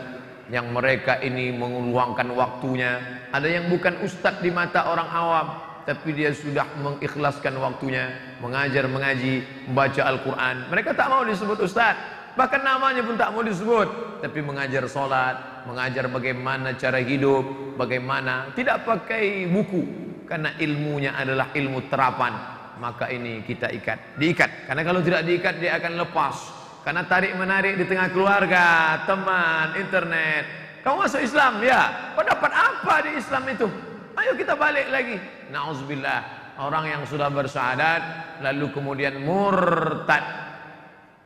Yang 0.52 0.66
mereka 0.74 1.22
ini 1.24 1.54
mengeluangkan 1.54 2.28
waktunya. 2.36 3.00
Ada 3.32 3.48
yang 3.48 3.72
bukan 3.72 4.04
ustadz 4.04 4.44
di 4.44 4.52
mata 4.52 4.92
orang 4.92 5.08
awam 5.08 5.46
tapi 5.84 6.16
dia 6.16 6.32
sudah 6.32 6.64
mengikhlaskan 6.80 7.60
waktunya 7.60 8.36
mengajar 8.40 8.88
mengaji 8.88 9.44
membaca 9.68 10.02
Al-Quran. 10.08 10.56
Mereka 10.72 10.96
tak 10.96 11.08
mau 11.12 11.22
disebut 11.22 11.60
ustaz. 11.60 11.94
Bahkan 12.34 12.66
namanya 12.66 13.04
pun 13.04 13.14
tak 13.14 13.30
mau 13.30 13.44
disebut. 13.44 14.18
Tapi 14.24 14.40
mengajar 14.40 14.88
solat 14.88 15.68
mengajar 15.68 16.08
bagaimana 16.08 16.76
cara 16.76 17.00
hidup 17.00 17.76
bagaimana 17.76 18.52
tidak 18.56 18.82
pakai 18.88 19.44
buku. 19.48 19.84
Karena 20.24 20.56
ilmunya 20.56 21.20
adalah 21.20 21.52
ilmu 21.52 21.84
terapan. 21.92 22.32
Maka 22.80 23.12
ini 23.12 23.44
kita 23.44 23.68
ikat. 23.70 24.16
Diikat. 24.16 24.66
Karena 24.66 24.82
kalau 24.82 25.04
tidak 25.04 25.22
diikat 25.28 25.60
dia 25.60 25.76
akan 25.76 26.00
lepas. 26.00 26.36
Karena 26.80 27.04
tarik 27.04 27.36
menarik 27.36 27.76
di 27.76 27.84
tengah 27.84 28.08
keluarga 28.08 28.64
teman 29.04 29.76
internet. 29.76 30.44
Kamu 30.80 31.04
masuk 31.04 31.20
Islam? 31.20 31.60
Ya. 31.60 32.12
Kau 32.16 32.24
dapat 32.24 32.52
apa 32.52 32.94
di 33.04 33.20
Islam 33.20 33.44
itu 33.52 33.68
ayo 34.18 34.32
kita 34.38 34.54
balik 34.54 34.88
lagi. 34.90 35.16
Nauzubillah 35.50 36.20
orang 36.62 36.86
yang 36.86 37.02
sudah 37.06 37.30
bersyahadat 37.30 38.02
lalu 38.42 38.70
kemudian 38.70 39.18
murtad. 39.22 40.22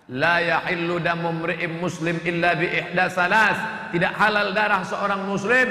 La 0.09 0.41
yahillu 0.41 1.05
damu 1.05 1.37
muslim 1.77 2.17
illa 2.25 2.57
bi 2.57 2.65
ihda 2.73 3.13
salas. 3.13 3.57
Tidak 3.93 4.13
halal 4.17 4.57
darah 4.57 4.81
seorang 4.85 5.29
muslim 5.29 5.69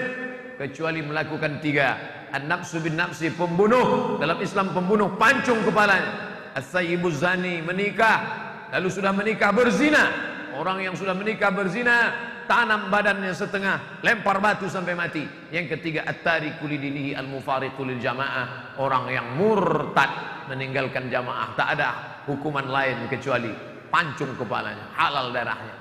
kecuali 0.61 1.01
melakukan 1.01 1.57
tiga. 1.57 1.97
An-nafsu 2.29 2.77
bin 2.77 2.93
nafsi 2.93 3.33
pembunuh. 3.33 4.21
Dalam 4.21 4.37
Islam 4.37 4.77
pembunuh 4.77 5.17
pancung 5.17 5.65
kepalanya. 5.65 6.37
As-sayyibu 6.53 7.09
zani 7.09 7.65
menikah. 7.65 8.45
Lalu 8.77 8.93
sudah 8.93 9.09
menikah 9.09 9.49
berzina. 9.49 10.05
Orang 10.53 10.85
yang 10.85 10.93
sudah 10.93 11.17
menikah 11.17 11.49
berzina 11.49 12.13
tanam 12.47 12.89
badannya 12.89 13.35
setengah, 13.35 14.01
lempar 14.01 14.39
batu 14.39 14.65
sampai 14.71 14.95
mati. 14.95 15.23
Yang 15.51 15.77
ketiga, 15.77 16.07
at-tariku 16.07 16.65
lidinihi 16.65 17.13
al-mufariqu 17.13 17.83
lil 17.83 17.99
jamaah, 17.99 18.79
orang 18.79 19.11
yang 19.11 19.27
murtad 19.35 20.09
meninggalkan 20.47 21.11
jamaah. 21.11 21.53
Tak 21.53 21.67
ada 21.77 21.89
hukuman 22.25 22.65
lain 22.65 23.05
kecuali 23.11 23.51
pancung 23.91 24.33
kepalanya, 24.39 24.95
halal 24.95 25.29
darahnya. 25.29 25.75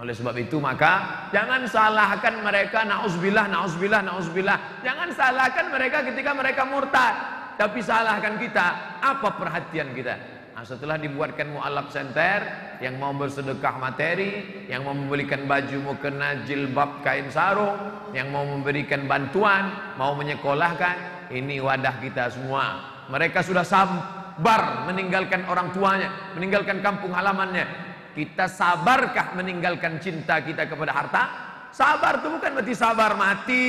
Oleh 0.00 0.16
sebab 0.16 0.32
itu 0.40 0.56
maka 0.56 1.28
jangan 1.28 1.60
salahkan 1.68 2.40
mereka 2.40 2.88
nauzubillah 2.88 3.44
nauzubillah 3.52 4.00
nauzubillah. 4.00 4.80
Jangan 4.80 5.12
salahkan 5.12 5.68
mereka 5.68 6.00
ketika 6.08 6.32
mereka 6.32 6.64
murtad, 6.64 7.14
tapi 7.60 7.84
salahkan 7.84 8.40
kita. 8.40 8.96
Apa 9.04 9.36
perhatian 9.36 9.92
kita? 9.92 10.39
Nah, 10.60 10.68
setelah 10.68 11.00
dibuatkan 11.00 11.56
mu'alaf 11.56 11.88
center 11.88 12.44
yang 12.84 13.00
mau 13.00 13.16
bersedekah 13.16 13.80
materi, 13.80 14.44
yang 14.68 14.84
mau 14.84 14.92
membelikan 14.92 15.48
baju 15.48 15.88
mukena 15.88 16.44
jilbab 16.44 17.00
kain 17.00 17.32
sarung, 17.32 17.80
yang 18.12 18.28
mau 18.28 18.44
memberikan 18.44 19.08
bantuan, 19.08 19.72
mau 19.96 20.12
menyekolahkan, 20.12 21.32
ini 21.32 21.64
wadah 21.64 21.96
kita 22.04 22.28
semua. 22.28 22.76
Mereka 23.08 23.40
sudah 23.40 23.64
sabar 23.64 24.84
meninggalkan 24.84 25.48
orang 25.48 25.72
tuanya, 25.72 26.36
meninggalkan 26.36 26.84
kampung 26.84 27.16
halamannya. 27.16 27.64
Kita 28.12 28.44
sabarkah 28.44 29.32
meninggalkan 29.40 29.96
cinta 29.96 30.44
kita 30.44 30.68
kepada 30.68 30.92
harta? 30.92 31.22
Sabar 31.70 32.18
itu 32.18 32.28
bukan 32.28 32.50
berarti 32.58 32.74
sabar 32.74 33.14
mati, 33.14 33.68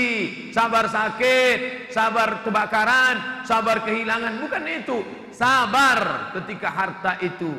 sabar 0.50 0.90
sakit, 0.90 1.90
sabar 1.94 2.42
kebakaran, 2.42 3.46
sabar 3.46 3.86
kehilangan, 3.86 4.42
bukan 4.42 4.64
itu. 4.66 4.98
Sabar 5.30 6.34
ketika 6.42 6.70
harta 6.74 7.22
itu 7.22 7.50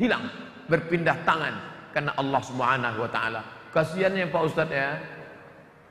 hilang, 0.00 0.24
berpindah 0.66 1.20
tangan 1.28 1.54
karena 1.92 2.12
Allah 2.16 2.42
Subhanahu 2.42 2.98
wa 3.04 3.10
taala. 3.12 3.40
Kasihannya 3.72 4.32
Pak 4.32 4.42
Ustadz 4.48 4.72
ya. 4.72 4.90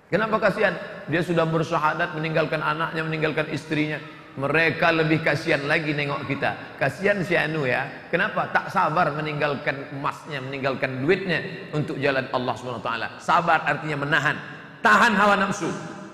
Kenapa 0.07 0.39
kasihan? 0.39 0.73
Dia 1.11 1.19
sudah 1.19 1.43
bersyahadat 1.43 2.15
meninggalkan 2.15 2.63
anaknya, 2.63 3.03
meninggalkan 3.03 3.51
istrinya. 3.51 3.99
Mereka 4.37 4.93
lebih 4.93 5.25
kasihan 5.25 5.65
lagi 5.65 5.97
nengok 5.97 6.29
kita. 6.29 6.77
Kasihan 6.77 7.25
si 7.25 7.33
Anu 7.33 7.65
ya. 7.65 8.05
Kenapa? 8.13 8.53
Tak 8.53 8.69
sabar 8.69 9.09
meninggalkan 9.17 9.89
emasnya, 9.89 10.37
meninggalkan 10.45 11.01
duitnya 11.01 11.69
untuk 11.73 11.97
jalan 11.97 12.29
Allah 12.29 12.53
SWT. 12.53 12.89
Sabar 13.17 13.65
artinya 13.65 14.05
menahan. 14.05 14.37
Tahan 14.85 15.17
hawa 15.17 15.41
nafsu. 15.41 15.65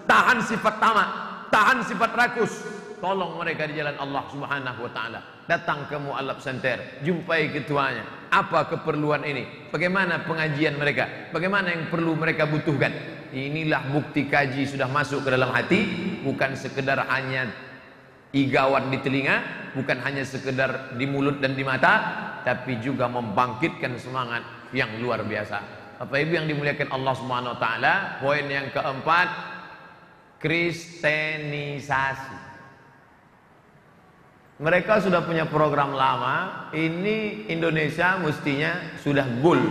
Tahan 0.08 0.40
sifat 0.40 0.76
tamak. 0.80 1.10
Tahan 1.52 1.84
sifat 1.84 2.12
rakus. 2.16 2.64
Tolong 3.04 3.36
mereka 3.36 3.68
di 3.68 3.76
jalan 3.76 4.00
Allah 4.00 4.24
Subhanahu 4.32 4.80
wa 4.88 4.92
taala. 4.96 5.20
Datang 5.44 5.92
ke 5.92 6.00
Mualaf 6.00 6.40
Center, 6.40 7.04
jumpai 7.04 7.52
ketuanya. 7.52 8.08
Apa 8.32 8.72
keperluan 8.72 9.28
ini? 9.28 9.68
Bagaimana 9.68 10.24
pengajian 10.24 10.80
mereka? 10.80 11.28
Bagaimana 11.36 11.76
yang 11.76 11.92
perlu 11.92 12.16
mereka 12.16 12.48
butuhkan? 12.48 12.96
Inilah 13.36 13.92
bukti 13.92 14.32
kaji 14.32 14.64
sudah 14.64 14.88
masuk 14.88 15.28
ke 15.28 15.30
dalam 15.36 15.52
hati, 15.52 15.84
bukan 16.24 16.56
sekedar 16.56 17.04
hanya 17.12 17.52
igawan 18.34 18.90
di 18.90 18.98
telinga 19.00 19.70
bukan 19.78 20.02
hanya 20.02 20.26
sekedar 20.26 20.98
di 20.98 21.06
mulut 21.06 21.38
dan 21.38 21.54
di 21.54 21.62
mata 21.62 21.94
tapi 22.42 22.82
juga 22.82 23.06
membangkitkan 23.08 23.96
semangat 24.02 24.44
yang 24.74 24.90
luar 25.00 25.24
biasa. 25.24 25.62
Bapak 26.02 26.20
Ibu 26.20 26.34
yang 26.36 26.48
dimuliakan 26.50 26.90
Allah 26.92 27.14
Subhanahu 27.16 27.54
wa 27.56 27.60
taala 27.62 27.94
poin 28.20 28.44
yang 28.50 28.68
keempat 28.74 29.30
kristenisasi. 30.42 32.42
Mereka 34.60 35.02
sudah 35.02 35.24
punya 35.24 35.48
program 35.48 35.96
lama 35.96 36.68
ini 36.76 37.48
Indonesia 37.48 38.20
mestinya 38.20 38.98
sudah 39.00 39.26
goal 39.40 39.62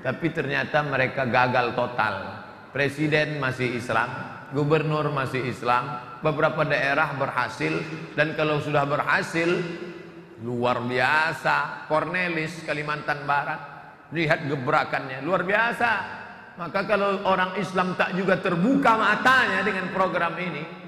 tapi 0.00 0.32
ternyata 0.32 0.82
mereka 0.82 1.28
gagal 1.28 1.76
total. 1.76 2.42
Presiden 2.72 3.38
masih 3.38 3.76
Islam 3.76 4.08
gubernur 4.50 5.14
masih 5.14 5.46
Islam 5.46 6.09
beberapa 6.20 6.64
daerah 6.64 7.16
berhasil 7.16 7.80
dan 8.16 8.36
kalau 8.36 8.60
sudah 8.60 8.84
berhasil 8.84 9.48
luar 10.44 10.80
biasa. 10.84 11.88
Cornelis 11.88 12.64
Kalimantan 12.64 13.24
Barat 13.28 13.60
lihat 14.12 14.46
gebrakannya 14.48 15.20
luar 15.24 15.44
biasa. 15.44 15.90
Maka 16.60 16.84
kalau 16.84 17.24
orang 17.24 17.56
Islam 17.56 17.96
tak 17.96 18.12
juga 18.12 18.36
terbuka 18.36 18.92
matanya 19.00 19.64
dengan 19.64 19.88
program 19.96 20.36
ini 20.36 20.80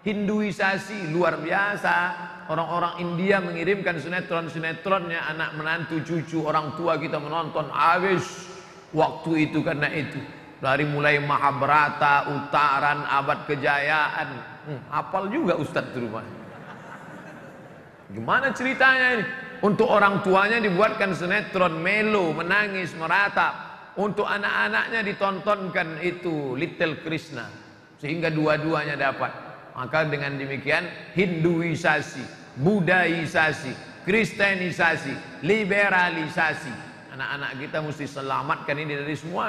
Hinduisasi 0.00 1.12
luar 1.12 1.36
biasa. 1.44 1.96
Orang-orang 2.48 3.04
India 3.04 3.36
mengirimkan 3.38 4.00
sinetron-sinetronnya 4.00 5.28
anak 5.28 5.54
menantu 5.60 6.00
cucu 6.02 6.40
orang 6.40 6.72
tua 6.74 6.96
kita 6.96 7.20
menonton 7.20 7.68
habis 7.68 8.48
waktu 8.96 9.52
itu 9.52 9.60
karena 9.60 9.92
itu. 9.92 10.16
Dari 10.60 10.88
mulai 10.88 11.20
Mahabharata, 11.20 12.32
Utaran, 12.32 13.04
Abad 13.06 13.44
Kejayaan, 13.44 14.49
Hmm, 14.68 14.80
hafal 14.92 15.32
juga 15.32 15.56
Ustadz 15.56 15.92
di 15.96 15.98
rumah. 16.04 16.24
Gimana 18.10 18.50
ceritanya 18.50 19.06
ini? 19.16 19.24
Untuk 19.60 19.92
orang 19.92 20.24
tuanya 20.24 20.56
dibuatkan 20.56 21.12
sinetron, 21.12 21.78
melo, 21.84 22.32
menangis, 22.32 22.96
meratap. 22.96 23.68
Untuk 24.00 24.24
anak-anaknya 24.24 25.04
ditontonkan 25.04 26.00
itu 26.00 26.56
Little 26.56 27.04
Krishna. 27.04 27.46
Sehingga 28.00 28.32
dua-duanya 28.32 28.96
dapat. 28.96 29.32
Maka 29.76 30.08
dengan 30.08 30.40
demikian 30.40 30.88
Hinduisasi, 31.12 32.24
Budaisasi, 32.56 34.04
Kristenisasi, 34.08 35.44
liberalisasi. 35.44 36.72
Anak-anak 37.12 37.50
kita 37.60 37.78
mesti 37.84 38.04
selamatkan 38.08 38.76
ini 38.80 38.96
dari 38.96 39.16
semua. 39.16 39.48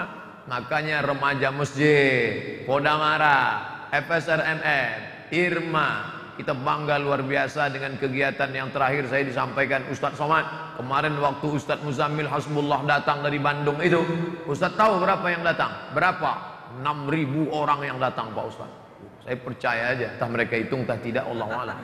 Makanya 0.51 1.07
remaja 1.07 1.55
masjid, 1.55 2.61
Podamara, 2.67 3.70
FSRMM, 3.91 5.29
Irma. 5.35 5.89
Kita 6.31 6.55
bangga 6.55 6.95
luar 6.97 7.21
biasa 7.21 7.69
dengan 7.69 7.99
kegiatan 7.99 8.49
yang 8.49 8.71
terakhir 8.71 9.05
saya 9.11 9.27
disampaikan 9.27 9.83
Ustadz 9.91 10.17
Somad. 10.17 10.47
Kemarin 10.79 11.19
waktu 11.19 11.43
Ustadz 11.43 11.83
Muzamil 11.83 12.25
Hasbullah 12.25 12.87
datang 12.87 13.21
dari 13.21 13.37
Bandung 13.37 13.77
itu. 13.83 13.99
Ustadz 14.47 14.79
tahu 14.79 15.03
berapa 15.03 15.27
yang 15.27 15.43
datang? 15.43 15.69
Berapa? 15.91 16.49
6000 16.81 17.51
orang 17.51 17.79
yang 17.83 17.97
datang 17.99 18.31
Pak 18.31 18.45
Ustadz. 18.47 18.79
Saya 19.27 19.37
percaya 19.37 19.83
aja, 19.93 20.07
entah 20.17 20.29
mereka 20.31 20.55
hitung, 20.57 20.81
entah 20.87 20.97
tidak, 20.97 21.27
Allah 21.29 21.47
Allah. 21.51 21.77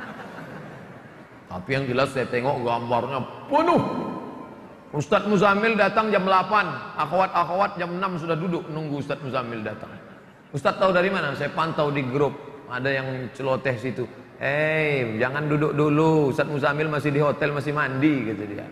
Tapi 1.47 1.69
yang 1.69 1.85
jelas 1.85 2.09
saya 2.15 2.25
tengok 2.25 2.65
gambarnya 2.65 3.19
penuh. 3.51 3.81
Ustadz 4.95 5.27
Muzamil 5.27 5.75
datang 5.75 6.09
jam 6.09 6.23
8, 6.23 6.97
akhwat-akhwat 6.97 7.75
jam 7.75 7.99
6 7.99 8.23
sudah 8.25 8.37
duduk 8.39 8.63
nunggu 8.71 8.95
Ustadz 9.03 9.21
Muzamil 9.21 9.61
datang. 9.61 9.91
Ustadz 10.55 10.79
tahu 10.79 10.95
dari 10.95 11.11
mana? 11.11 11.35
Saya 11.35 11.51
pantau 11.51 11.91
di 11.91 12.03
grup 12.07 12.31
ada 12.71 12.87
yang 12.87 13.31
celoteh 13.35 13.75
situ. 13.79 14.03
Eh, 14.37 15.17
jangan 15.17 15.49
duduk 15.49 15.73
dulu. 15.73 16.31
Ustaz 16.31 16.45
Muzamil 16.47 16.87
masih 16.87 17.09
di 17.09 17.19
hotel, 17.19 17.51
masih 17.51 17.73
mandi 17.73 18.31
gitu 18.31 18.43
dia. 18.47 18.67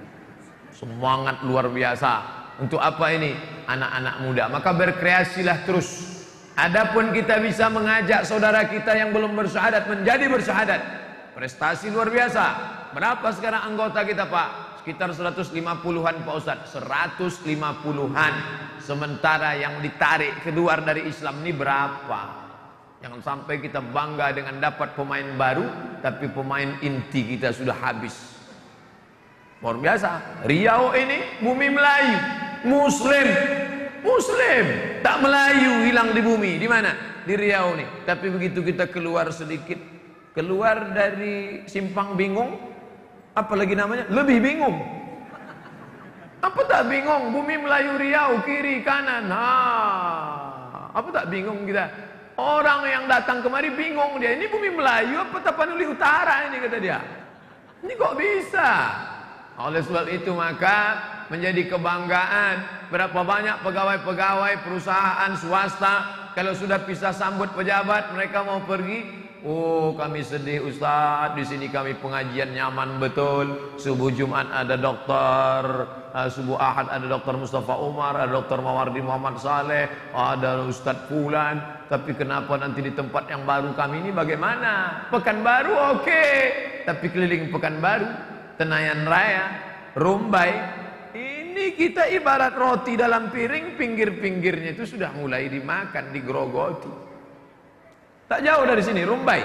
Semangat 0.75 1.41
luar 1.43 1.71
biasa. 1.71 2.43
Untuk 2.61 2.79
apa 2.79 3.11
ini? 3.11 3.35
Anak-anak 3.67 4.15
muda. 4.23 4.43
Maka 4.47 4.71
berkreasilah 4.71 5.65
terus. 5.65 6.15
Adapun 6.55 7.11
kita 7.11 7.43
bisa 7.43 7.67
mengajak 7.67 8.23
saudara 8.23 8.63
kita 8.71 8.95
yang 8.95 9.11
belum 9.11 9.35
bersyahadat 9.35 9.91
menjadi 9.91 10.31
bersyahadat. 10.31 10.81
Prestasi 11.35 11.91
luar 11.91 12.07
biasa. 12.07 12.45
Berapa 12.95 13.27
sekarang 13.35 13.75
anggota 13.75 14.07
kita, 14.07 14.31
Pak? 14.31 14.79
Sekitar 14.79 15.11
150-an 15.11 16.15
Pak 16.23 16.35
Ustaz. 16.39 16.71
150-an. 16.79 18.33
Sementara 18.85 19.57
yang 19.57 19.81
ditarik 19.81 20.45
keluar 20.45 20.85
dari 20.85 21.09
Islam 21.09 21.41
ini 21.41 21.57
berapa? 21.57 22.45
Jangan 23.01 23.17
sampai 23.25 23.57
kita 23.57 23.81
bangga 23.81 24.29
dengan 24.29 24.61
dapat 24.61 24.93
pemain 24.93 25.25
baru, 25.33 25.65
tapi 26.05 26.29
pemain 26.29 26.77
inti 26.85 27.33
kita 27.33 27.49
sudah 27.49 27.73
habis. 27.73 28.13
Luar 29.57 29.81
biasa. 29.81 30.41
Riau 30.45 30.93
ini 30.93 31.41
bumi 31.41 31.73
Melayu, 31.73 32.17
Muslim, 32.69 33.25
Muslim, 34.05 34.65
tak 35.01 35.17
Melayu 35.17 35.89
hilang 35.89 36.13
di 36.13 36.21
bumi. 36.21 36.61
Di 36.61 36.69
mana? 36.69 36.93
Di 37.25 37.33
Riau 37.33 37.73
nih. 37.73 38.05
Tapi 38.05 38.29
begitu 38.29 38.61
kita 38.61 38.85
keluar 38.85 39.33
sedikit, 39.33 39.81
keluar 40.37 40.93
dari 40.93 41.65
simpang 41.65 42.13
bingung, 42.13 42.53
apalagi 43.33 43.73
namanya? 43.73 44.05
Lebih 44.13 44.37
bingung. 44.45 44.94
Apa 46.43 46.61
tak 46.67 46.91
bingung? 46.91 47.31
Bumi 47.31 47.55
Melayu 47.59 47.99
Riau, 47.99 48.41
kiri, 48.43 48.83
kanan. 48.83 49.31
Ha. 49.31 49.51
Apa 50.95 51.09
tak 51.11 51.27
bingung 51.27 51.67
kita? 51.67 51.91
Orang 52.35 52.83
yang 52.87 53.07
datang 53.07 53.39
kemari 53.39 53.71
bingung 53.71 54.19
dia. 54.19 54.35
Ini 54.35 54.51
bumi 54.51 54.75
Melayu 54.75 55.23
apa 55.23 55.39
Tapanuli 55.39 55.87
Utara 55.87 56.51
ini 56.51 56.59
kata 56.59 56.77
dia. 56.79 56.99
Ini 57.79 57.93
kok 57.95 58.15
bisa? 58.19 58.71
Oleh 59.55 59.79
sebab 59.79 60.03
itu 60.11 60.35
maka 60.35 60.99
menjadi 61.31 61.71
kebanggaan 61.71 62.55
berapa 62.91 63.19
banyak 63.23 63.63
pegawai-pegawai 63.63 64.67
perusahaan 64.67 65.31
swasta 65.39 65.95
kalau 66.35 66.51
sudah 66.51 66.83
pisah 66.83 67.15
sambut 67.15 67.55
pejabat 67.55 68.11
mereka 68.11 68.43
mau 68.43 68.59
pergi 68.67 69.23
Oh 69.45 69.93
kami 69.93 70.25
sedih 70.25 70.65
Ustaz 70.65 71.37
Di 71.37 71.45
sini 71.45 71.69
kami 71.69 71.93
pengajian 72.01 72.57
nyaman 72.57 72.97
betul 72.97 73.77
Subuh 73.77 74.09
Jumat 74.09 74.49
ada 74.49 74.73
dokter 74.73 75.61
uh, 76.15 76.31
Subuh 76.31 76.55
Ahad 76.55 76.87
ada 76.87 77.03
dokter 77.11 77.35
Mustafa 77.35 77.75
Umar 77.75 78.15
Ada 78.15 78.31
dokter 78.31 78.63
Mawardi 78.63 79.03
Muhammad 79.03 79.35
Saleh 79.43 79.91
Ada 80.15 80.63
Ustaz 80.63 81.11
Fulan 81.11 81.83
Tapi 81.91 82.15
kenapa 82.15 82.55
nanti 82.55 82.79
di 82.79 82.95
tempat 82.95 83.27
yang 83.27 83.43
baru 83.43 83.75
kami 83.75 84.07
ini 84.07 84.11
bagaimana 84.15 85.05
Pekan 85.11 85.43
baru 85.43 85.99
oke 85.99 86.07
okay. 86.07 86.35
Tapi 86.87 87.05
keliling 87.11 87.51
pekan 87.51 87.83
baru 87.83 88.07
Tenayan 88.55 89.03
Raya 89.03 89.45
Rumbai 89.99 90.51
Ini 91.11 91.75
kita 91.75 92.07
ibarat 92.07 92.55
roti 92.55 92.95
dalam 92.95 93.27
piring 93.27 93.75
Pinggir-pinggirnya 93.75 94.71
itu 94.79 94.87
sudah 94.87 95.11
mulai 95.11 95.51
dimakan 95.51 96.15
Digrogoti 96.15 97.05
Tak 98.25 98.41
jauh 98.41 98.65
dari 98.65 98.81
sini, 98.81 99.05
Rumbai. 99.05 99.41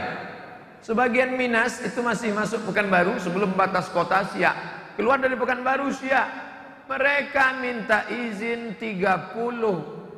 Sebagian 0.80 1.36
Minas 1.36 1.84
itu 1.84 2.00
masih 2.00 2.32
masuk 2.32 2.64
Pekanbaru 2.72 3.20
sebelum 3.20 3.52
batas 3.52 3.92
kota 3.92 4.24
Siak. 4.32 4.56
Keluar 4.96 5.20
dari 5.20 5.36
Pekanbaru 5.36 5.92
Siak. 5.92 6.49
Mereka 6.90 7.62
minta 7.62 8.10
izin 8.10 8.74
30 8.74 9.30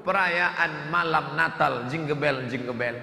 perayaan 0.00 0.88
malam 0.88 1.36
Natal 1.36 1.84
jingebel 1.92 2.48
jingebel. 2.48 2.96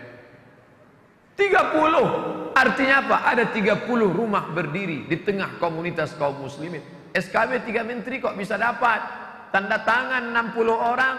30 1.37 2.57
artinya 2.57 2.95
apa? 3.05 3.17
Ada 3.29 3.53
30 3.53 3.85
rumah 4.09 4.49
berdiri 4.49 5.05
di 5.05 5.21
tengah 5.21 5.61
komunitas 5.61 6.17
kaum 6.17 6.41
muslimin. 6.41 6.81
SKB 7.13 7.61
3 7.69 7.85
menteri 7.85 8.17
kok 8.17 8.33
bisa 8.33 8.57
dapat? 8.57 9.05
Tanda 9.53 9.85
tangan 9.85 10.33
60 10.33 10.65
orang 10.73 11.15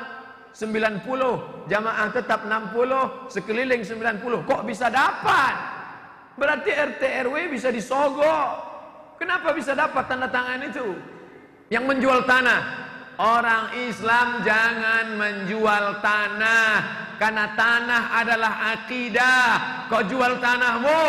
90, 0.50 1.70
jamaah 1.70 2.08
tetap 2.10 2.50
60, 2.50 3.30
sekeliling 3.30 3.86
90. 3.86 4.42
Kok 4.42 4.62
bisa 4.66 4.90
dapat? 4.90 5.54
Berarti 6.34 6.74
RT 6.74 7.02
RW 7.30 7.46
bisa 7.46 7.70
disogok. 7.70 8.66
Kenapa 9.22 9.54
bisa 9.54 9.70
dapat 9.78 10.02
tanda 10.10 10.26
tangan 10.26 10.66
itu? 10.66 10.98
Yang 11.70 11.84
menjual 11.86 12.26
tanah. 12.26 12.60
Orang 13.20 13.78
Islam 13.86 14.42
jangan 14.42 15.14
menjual 15.14 16.02
tanah 16.02 16.72
karena 17.20 17.52
tanah 17.54 18.02
adalah 18.16 18.52
akidah. 18.74 19.44
Kau 19.86 20.02
jual 20.02 20.42
tanahmu 20.42 21.02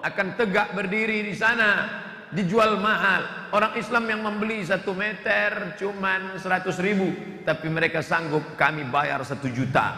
akan 0.00 0.26
tegak 0.38 0.72
berdiri 0.72 1.26
di 1.26 1.34
sana 1.36 1.90
dijual 2.32 2.80
mahal. 2.80 3.52
Orang 3.52 3.76
Islam 3.76 4.08
yang 4.08 4.24
membeli 4.24 4.64
satu 4.64 4.96
meter 4.96 5.76
cuman 5.76 6.40
seratus 6.40 6.80
ribu, 6.80 7.12
tapi 7.44 7.68
mereka 7.68 8.00
sanggup 8.00 8.56
kami 8.56 8.88
bayar 8.88 9.20
satu 9.28 9.50
juta. 9.52 9.92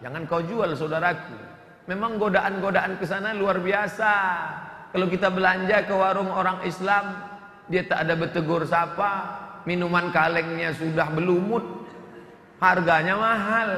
Jangan 0.00 0.24
kau 0.24 0.40
jual 0.40 0.72
saudaraku. 0.72 1.36
Memang 1.92 2.16
godaan-godaan 2.16 2.96
ke 2.96 3.04
sana 3.04 3.36
luar 3.36 3.60
biasa. 3.60 4.12
Kalau 4.96 5.12
kita 5.12 5.28
belanja 5.28 5.84
ke 5.84 5.92
warung 5.92 6.32
orang 6.32 6.64
Islam, 6.64 7.35
dia 7.66 7.82
tak 7.82 8.06
ada 8.06 8.14
betegur 8.14 8.62
sapa, 8.66 9.12
minuman 9.66 10.14
kalengnya 10.14 10.70
sudah 10.74 11.10
belumut, 11.10 11.64
harganya 12.62 13.18
mahal. 13.18 13.70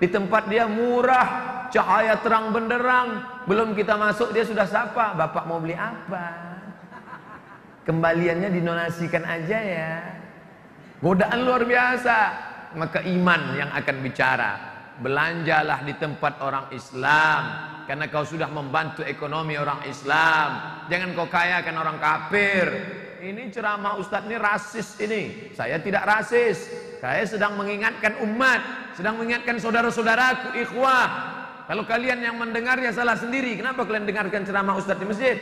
Di 0.00 0.10
tempat 0.10 0.50
dia 0.50 0.66
murah, 0.66 1.28
cahaya 1.70 2.18
terang 2.18 2.50
benderang. 2.50 3.22
Belum 3.44 3.76
kita 3.76 3.94
masuk 3.94 4.32
dia 4.32 4.42
sudah 4.42 4.66
sapa, 4.66 5.14
bapak 5.14 5.44
mau 5.44 5.60
beli 5.60 5.76
apa? 5.76 6.56
Kembaliannya 7.84 8.48
dinonasikan 8.48 9.28
aja 9.28 9.58
ya. 9.60 9.92
Godaan 11.04 11.44
luar 11.44 11.68
biasa. 11.68 12.18
Maka 12.74 13.04
iman 13.06 13.54
yang 13.54 13.70
akan 13.70 13.96
bicara. 14.00 14.52
Belanjalah 14.98 15.84
di 15.84 15.94
tempat 16.00 16.40
orang 16.40 16.72
Islam. 16.72 17.42
Karena 17.84 18.08
kau 18.08 18.24
sudah 18.24 18.48
membantu 18.48 19.04
ekonomi 19.04 19.60
orang 19.60 19.84
Islam. 19.84 20.48
Jangan 20.88 21.12
kau 21.12 21.28
kayakan 21.28 21.76
orang 21.76 21.98
kafir. 22.00 22.66
Ini 23.24 23.48
ceramah 23.48 23.96
Ustadz 23.96 24.28
ini 24.28 24.36
rasis 24.36 25.00
ini. 25.00 25.48
Saya 25.56 25.80
tidak 25.80 26.04
rasis. 26.04 26.68
Saya 27.00 27.24
sedang 27.24 27.56
mengingatkan 27.56 28.20
umat. 28.20 28.60
Sedang 28.92 29.16
mengingatkan 29.16 29.56
saudara-saudaraku, 29.56 30.60
ikhwah. 30.60 31.08
Kalau 31.64 31.88
kalian 31.88 32.20
yang 32.20 32.36
mendengarnya 32.36 32.92
salah 32.92 33.16
sendiri. 33.16 33.56
Kenapa 33.56 33.88
kalian 33.88 34.04
dengarkan 34.04 34.44
ceramah 34.44 34.76
Ustadz 34.76 35.00
di 35.00 35.06
masjid? 35.08 35.36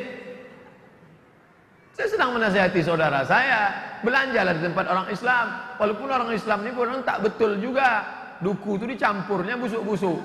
Saya 1.93 2.09
sedang 2.09 2.39
menasihati 2.39 2.81
saudara 2.81 3.21
saya, 3.27 3.69
belanjalah 4.01 4.57
di 4.57 4.63
tempat 4.63 4.87
orang 4.87 5.07
Islam. 5.11 5.47
Walaupun 5.77 6.09
orang 6.09 6.31
Islam 6.31 6.59
ini 6.63 6.71
orang 6.79 7.03
tak 7.03 7.19
betul 7.27 7.59
juga. 7.59 8.07
Duku 8.39 8.79
itu 8.79 8.87
dicampurnya 8.95 9.59
busuk-busuk. 9.59 10.19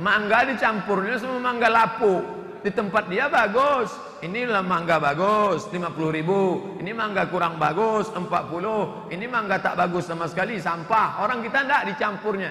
Mangga 0.00 0.48
dicampurnya 0.48 1.20
semua 1.20 1.44
mangga 1.44 1.68
lapu. 1.68 2.24
Di 2.64 2.72
tempat 2.72 3.04
dia 3.12 3.28
bagus. 3.28 4.05
Inilah 4.24 4.64
mangga 4.64 4.96
bagus, 4.96 5.68
50 5.68 6.08
ribu. 6.08 6.40
Ini 6.80 6.96
mangga 6.96 7.28
kurang 7.28 7.60
bagus, 7.60 8.08
40. 8.08 9.12
Ini 9.12 9.26
mangga 9.28 9.60
tak 9.60 9.76
bagus 9.76 10.08
sama 10.08 10.24
sekali, 10.24 10.56
sampah. 10.56 11.20
Orang 11.20 11.44
kita 11.44 11.68
tidak 11.68 11.92
dicampurnya. 11.92 12.50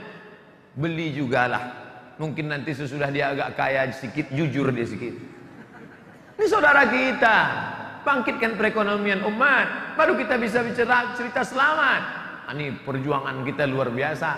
Beli 0.78 1.17
jugalah. 1.17 1.86
Mungkin 2.21 2.54
nanti 2.54 2.78
sesudah 2.78 3.10
dia 3.10 3.34
agak 3.34 3.58
kaya 3.58 3.89
sedikit, 3.89 4.30
jujur 4.30 4.69
dia 4.69 4.86
sedikit. 4.86 5.17
Ini 6.38 6.45
saudara 6.45 6.86
kita. 6.86 7.38
Bangkitkan 8.06 8.54
perekonomian 8.62 9.25
umat. 9.25 9.97
Baru 9.97 10.13
kita 10.13 10.38
bisa 10.38 10.62
bicara 10.62 11.17
cerita 11.17 11.41
selamat. 11.41 12.01
Ah, 12.45 12.54
ini 12.54 12.78
perjuangan 12.86 13.41
kita 13.41 13.65
luar 13.65 13.89
biasa. 13.89 14.32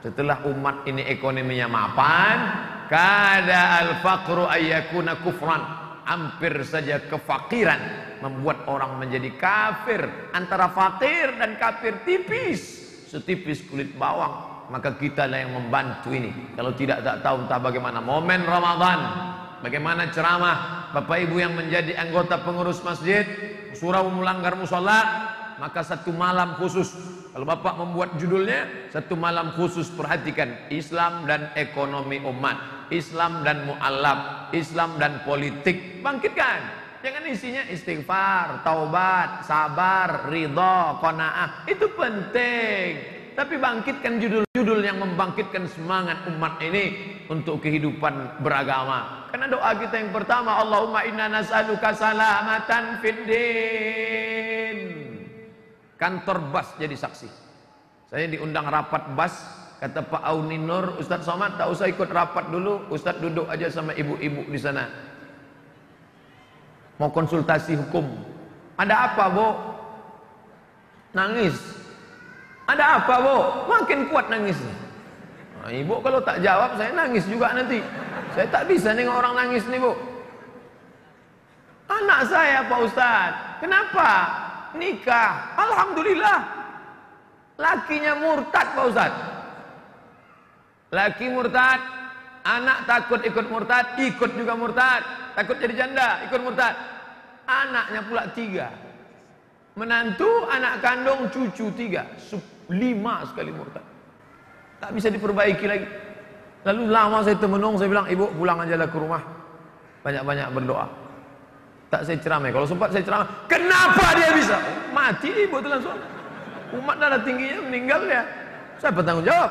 Setelah 0.00 0.40
umat 0.48 0.88
ini 0.88 1.04
ekonominya 1.04 1.68
mapan. 1.68 2.36
Kada 2.88 3.84
al-faqru 3.84 4.48
ayyakuna 4.48 5.20
kufran. 5.20 5.79
Hampir 6.10 6.66
saja 6.66 6.98
kefakiran. 7.06 7.78
Membuat 8.18 8.66
orang 8.66 8.98
menjadi 8.98 9.30
kafir. 9.38 10.02
Antara 10.34 10.66
fakir 10.74 11.38
dan 11.38 11.54
kafir 11.54 12.02
tipis. 12.02 12.82
Setipis 13.06 13.62
kulit 13.70 13.94
bawang. 13.94 14.66
Maka 14.74 14.98
kita 14.98 15.30
lah 15.30 15.46
yang 15.46 15.54
membantu 15.54 16.10
ini. 16.10 16.34
Kalau 16.58 16.74
tidak 16.74 17.06
tak 17.06 17.22
tahu 17.22 17.46
entah 17.46 17.62
bagaimana. 17.62 18.02
Momen 18.02 18.42
Ramadan. 18.42 19.00
Bagaimana 19.62 20.10
ceramah 20.10 20.88
Bapak 20.90 21.30
Ibu 21.30 21.36
yang 21.36 21.52
menjadi 21.52 21.92
anggota 22.00 22.40
pengurus 22.40 22.80
masjid 22.80 23.28
Surau 23.76 24.10
melanggar 24.10 24.58
musola 24.58 25.30
Maka 25.60 25.84
satu 25.84 26.10
malam 26.10 26.56
khusus 26.56 26.96
Kalau 27.36 27.44
Bapak 27.44 27.76
membuat 27.76 28.16
judulnya 28.16 28.88
Satu 28.88 29.14
malam 29.14 29.52
khusus 29.52 29.92
perhatikan 29.92 30.56
Islam 30.72 31.28
dan 31.28 31.52
ekonomi 31.54 32.18
umat 32.24 32.88
Islam 32.88 33.44
dan 33.44 33.68
mu'alaf 33.68 34.50
Islam 34.56 34.96
dan 34.96 35.20
politik 35.28 36.00
Bangkitkan 36.00 36.80
Jangan 37.00 37.24
isinya 37.32 37.64
istighfar, 37.72 38.60
taubat, 38.60 39.44
sabar, 39.44 40.32
ridho, 40.32 41.00
kona'ah 41.00 41.68
Itu 41.68 41.92
penting 41.92 43.20
tapi 43.40 43.56
bangkitkan 43.56 44.20
judul-judul 44.20 44.84
yang 44.84 45.00
membangkitkan 45.00 45.64
semangat 45.64 46.28
umat 46.28 46.60
ini 46.60 47.16
untuk 47.24 47.64
kehidupan 47.64 48.44
beragama. 48.44 49.32
Karena 49.32 49.48
doa 49.48 49.72
kita 49.80 49.96
yang 49.96 50.12
pertama, 50.12 50.60
Allahumma 50.60 51.08
inna 51.08 51.40
nas'aluka 51.40 51.96
salamatan 51.96 53.00
fid 53.00 53.18
din. 53.24 54.78
Kantor 56.00 56.48
bas 56.48 56.72
jadi 56.80 56.96
saksi. 56.96 57.28
Saya 58.08 58.24
diundang 58.24 58.64
rapat 58.72 59.12
bas, 59.12 59.36
kata 59.84 60.00
Pak 60.00 60.24
Auni 60.24 60.56
Nur, 60.56 60.96
Ustaz 60.96 61.28
Somad 61.28 61.60
tak 61.60 61.68
usah 61.68 61.92
ikut 61.92 62.08
rapat 62.08 62.48
dulu, 62.48 62.88
Ustaz 62.88 63.20
duduk 63.20 63.44
aja 63.52 63.68
sama 63.68 63.92
ibu-ibu 63.92 64.48
di 64.48 64.56
sana. 64.56 64.88
Mau 66.96 67.12
konsultasi 67.12 67.76
hukum. 67.76 68.08
Ada 68.80 69.12
apa, 69.12 69.24
Bu? 69.28 69.48
Nangis. 71.12 71.60
Ada 72.64 73.04
apa, 73.04 73.14
Bu? 73.20 73.36
Makin 73.68 74.08
kuat 74.08 74.32
nangisnya. 74.32 74.72
Nah, 75.60 75.68
ibu 75.68 76.00
kalau 76.00 76.24
tak 76.24 76.40
jawab, 76.40 76.80
saya 76.80 76.96
nangis 76.96 77.28
juga 77.28 77.52
nanti. 77.52 77.84
Saya 78.32 78.48
tak 78.48 78.72
bisa 78.72 78.96
nengok 78.96 79.20
orang 79.20 79.36
nangis 79.36 79.68
nih, 79.68 79.76
Bu. 79.76 79.92
Anak 81.92 82.20
saya, 82.24 82.64
Pak 82.64 82.80
Ustaz. 82.88 83.30
Kenapa? 83.60 84.08
Nikah. 84.76 85.58
Alhamdulillah. 85.58 86.38
Lakinya 87.60 88.12
murtad, 88.16 88.66
Pak 88.72 88.84
Ustaz. 88.88 89.12
Laki 90.90 91.26
murtad. 91.30 91.80
Anak 92.40 92.88
takut 92.88 93.20
ikut 93.20 93.46
murtad, 93.52 94.00
ikut 94.00 94.32
juga 94.32 94.56
murtad. 94.56 95.04
Takut 95.36 95.60
jadi 95.60 95.86
janda, 95.86 96.24
ikut 96.24 96.40
murtad. 96.40 96.72
Anaknya 97.44 98.00
pula 98.08 98.24
tiga. 98.32 98.72
Menantu, 99.76 100.48
anak 100.48 100.80
kandung, 100.82 101.28
cucu 101.28 101.68
tiga 101.76 102.08
lima 102.70 103.26
sekali 103.26 103.50
murtad. 103.50 103.82
Tak 104.80 104.90
bisa 104.96 105.12
diperbaiki 105.12 105.66
lagi. 105.66 105.86
Lalu 106.64 106.82
lama 106.88 107.18
saya 107.24 107.36
temenung, 107.36 107.76
saya 107.76 107.88
bilang, 107.90 108.06
ibu 108.08 108.30
pulang 108.36 108.64
aja 108.64 108.76
lah 108.78 108.88
ke 108.88 108.96
rumah. 108.96 109.22
Banyak-banyak 110.00 110.48
berdoa. 110.56 110.86
Tak 111.90 112.06
saya 112.06 112.18
ceramah. 112.22 112.54
Kalau 112.54 112.66
sempat 112.70 112.94
saya 112.94 113.02
ceramah, 113.02 113.26
kenapa 113.50 114.14
dia 114.14 114.30
bisa? 114.30 114.56
Mati 114.94 115.26
ibu 115.26 115.58
itu 115.58 115.68
langsung. 115.68 115.98
Umat 116.70 116.96
darah 117.02 117.18
tingginya 117.26 117.66
meninggal 117.66 118.06
ya. 118.06 118.22
Siapa 118.78 119.02
tanggung 119.02 119.26
jawab? 119.26 119.50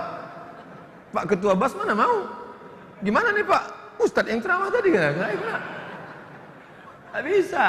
Pak 1.12 1.26
Ketua 1.36 1.54
Bas 1.54 1.76
mana 1.76 1.92
mau? 1.92 2.32
Gimana 3.04 3.36
nih 3.36 3.44
Pak? 3.44 3.64
Ustadz 4.00 4.32
yang 4.32 4.40
ceramah 4.40 4.72
tadi 4.72 4.90
kan? 4.96 5.12
Tak 7.12 7.22
bisa. 7.28 7.68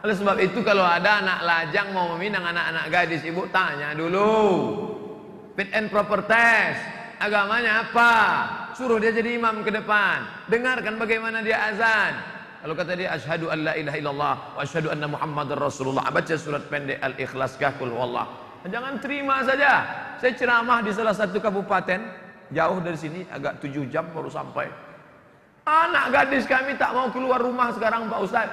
Oleh 0.00 0.16
sebab 0.16 0.36
itu 0.38 0.62
kalau 0.62 0.86
ada 0.86 1.18
anak 1.18 1.38
lajang 1.42 1.90
mau 1.90 2.14
meminang 2.14 2.46
anak-anak 2.46 2.86
gadis, 2.88 3.26
ibu 3.26 3.50
tanya 3.50 3.90
dulu. 3.92 4.38
Fit 5.58 5.74
and 5.74 5.90
proper 5.90 6.22
test. 6.24 6.78
Agamanya 7.20 7.84
apa? 7.84 8.12
Suruh 8.72 8.96
dia 8.96 9.12
jadi 9.12 9.36
imam 9.36 9.60
ke 9.60 9.68
depan. 9.68 10.46
Dengarkan 10.48 10.96
bagaimana 10.96 11.44
dia 11.44 11.58
azan. 11.68 12.39
Kalau 12.60 12.76
kata 12.76 12.92
dia 12.92 13.08
asyhadu 13.16 13.48
an 13.48 13.64
la 13.64 13.72
ilaha 13.72 13.96
illallah 13.96 14.34
wa 14.52 14.60
asyhadu 14.60 14.92
anna 14.92 15.08
muhammadar 15.08 15.56
rasulullah. 15.56 16.04
Baca 16.12 16.34
surat 16.36 16.68
pendek 16.68 17.00
al-ikhlas 17.00 17.56
kahkul 17.56 17.88
wallah. 17.88 18.28
Jangan 18.68 19.00
terima 19.00 19.40
saja. 19.40 19.88
Saya 20.20 20.36
ceramah 20.36 20.84
di 20.84 20.92
salah 20.92 21.16
satu 21.16 21.40
kabupaten 21.40 22.04
jauh 22.52 22.78
dari 22.84 22.98
sini 23.00 23.24
agak 23.32 23.64
tujuh 23.64 23.88
jam 23.88 24.04
baru 24.12 24.28
sampai. 24.28 24.68
Anak 25.64 26.12
gadis 26.12 26.44
kami 26.44 26.76
tak 26.76 26.92
mau 26.92 27.08
keluar 27.08 27.40
rumah 27.40 27.72
sekarang 27.72 28.12
Pak 28.12 28.20
Ustaz. 28.20 28.48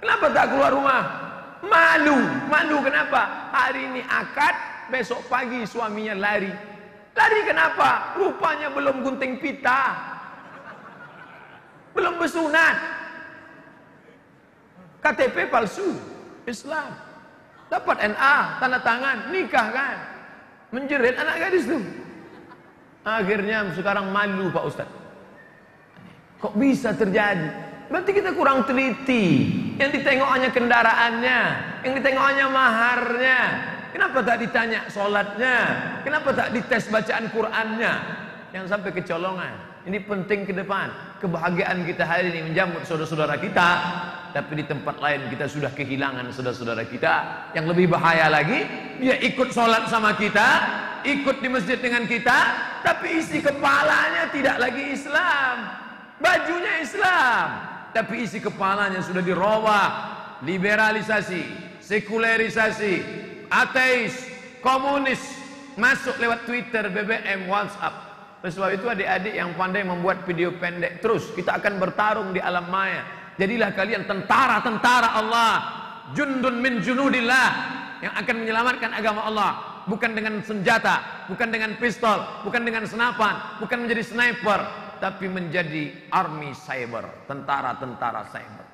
Kenapa 0.00 0.32
tak 0.32 0.56
keluar 0.56 0.72
rumah? 0.72 1.02
Malu. 1.60 2.16
Malu 2.48 2.80
kenapa? 2.80 3.52
Hari 3.52 3.92
ini 3.92 4.00
akad, 4.08 4.56
besok 4.88 5.20
pagi 5.28 5.68
suaminya 5.68 6.16
lari. 6.16 6.48
Lari 7.12 7.40
kenapa? 7.44 8.16
Rupanya 8.16 8.72
belum 8.72 9.04
gunting 9.04 9.36
pita. 9.36 9.92
Belum 11.92 12.16
bersunat. 12.16 12.99
KTP 15.00 15.48
palsu. 15.48 15.96
Islam. 16.48 16.92
Dapat 17.70 17.96
NA, 18.10 18.36
tanda 18.58 18.78
tangan, 18.82 19.30
nikah 19.30 19.68
kan. 19.70 19.96
Menjerit 20.74 21.14
anak 21.18 21.36
gadis 21.38 21.66
tuh. 21.66 21.82
Akhirnya 23.06 23.70
sekarang 23.72 24.10
malu 24.10 24.50
Pak 24.50 24.64
Ustaz. 24.66 24.88
Kok 26.40 26.56
bisa 26.56 26.92
terjadi? 26.96 27.48
Berarti 27.90 28.10
kita 28.14 28.30
kurang 28.34 28.66
teliti. 28.66 29.50
Yang 29.80 30.00
ditengok 30.00 30.30
hanya 30.30 30.48
kendaraannya, 30.52 31.40
yang 31.82 31.92
ditengok 31.96 32.24
hanya 32.24 32.46
maharnya. 32.52 33.38
Kenapa 33.90 34.18
tak 34.22 34.36
ditanya 34.38 34.86
sholatnya? 34.86 35.56
Kenapa 36.06 36.30
tak 36.30 36.54
dites 36.54 36.86
bacaan 36.86 37.26
Qurannya? 37.34 37.92
Yang 38.54 38.64
sampai 38.70 38.90
kecolongan. 38.94 39.69
Ini 39.80 40.04
penting 40.04 40.44
ke 40.44 40.52
depan. 40.52 40.92
Kebahagiaan 41.24 41.88
kita 41.88 42.04
hari 42.04 42.28
ini 42.36 42.52
menjemput 42.52 42.84
saudara-saudara 42.84 43.40
kita. 43.40 43.68
Tapi 44.30 44.60
di 44.60 44.64
tempat 44.68 45.00
lain 45.00 45.32
kita 45.32 45.48
sudah 45.48 45.72
kehilangan 45.72 46.28
saudara-saudara 46.36 46.84
kita. 46.84 47.14
Yang 47.56 47.66
lebih 47.72 47.86
bahaya 47.88 48.28
lagi, 48.28 48.68
dia 49.00 49.16
ikut 49.24 49.48
sholat 49.50 49.88
sama 49.88 50.14
kita, 50.20 50.48
ikut 51.02 51.40
di 51.40 51.48
masjid 51.48 51.80
dengan 51.80 52.04
kita, 52.04 52.38
tapi 52.84 53.24
isi 53.24 53.40
kepalanya 53.40 54.28
tidak 54.28 54.60
lagi 54.60 54.92
Islam. 54.92 55.56
Bajunya 56.20 56.84
Islam, 56.84 57.46
tapi 57.96 58.28
isi 58.28 58.38
kepalanya 58.44 59.00
sudah 59.00 59.24
dirobah, 59.24 59.88
liberalisasi, 60.44 61.42
sekulerisasi, 61.80 62.94
ateis, 63.48 64.28
komunis, 64.60 65.24
masuk 65.80 66.20
lewat 66.20 66.44
Twitter, 66.44 66.92
BBM, 66.92 67.48
WhatsApp. 67.48 68.09
Oleh 68.40 68.52
sebab 68.52 68.70
itu 68.72 68.86
adik-adik 68.88 69.34
yang 69.36 69.52
pandai 69.52 69.84
membuat 69.84 70.24
video 70.24 70.56
pendek 70.56 71.04
terus 71.04 71.28
kita 71.36 71.60
akan 71.60 71.76
bertarung 71.76 72.28
di 72.32 72.40
alam 72.40 72.68
maya. 72.72 73.04
Jadilah 73.36 73.72
kalian 73.72 74.04
tentara-tentara 74.04 75.16
Allah, 75.16 75.52
jundun 76.12 76.60
min 76.60 76.80
junudillah 76.80 77.48
yang 78.00 78.12
akan 78.16 78.34
menyelamatkan 78.44 78.90
agama 78.96 79.28
Allah 79.28 79.50
bukan 79.88 80.12
dengan 80.12 80.40
senjata, 80.44 81.26
bukan 81.28 81.48
dengan 81.48 81.76
pistol, 81.76 82.20
bukan 82.44 82.64
dengan 82.64 82.84
senapan, 82.84 83.60
bukan 83.60 83.84
menjadi 83.86 84.02
sniper, 84.04 84.60
tapi 85.00 85.28
menjadi 85.28 86.08
army 86.12 86.52
cyber, 86.52 87.08
tentara-tentara 87.24 88.28
cyber. 88.28 88.66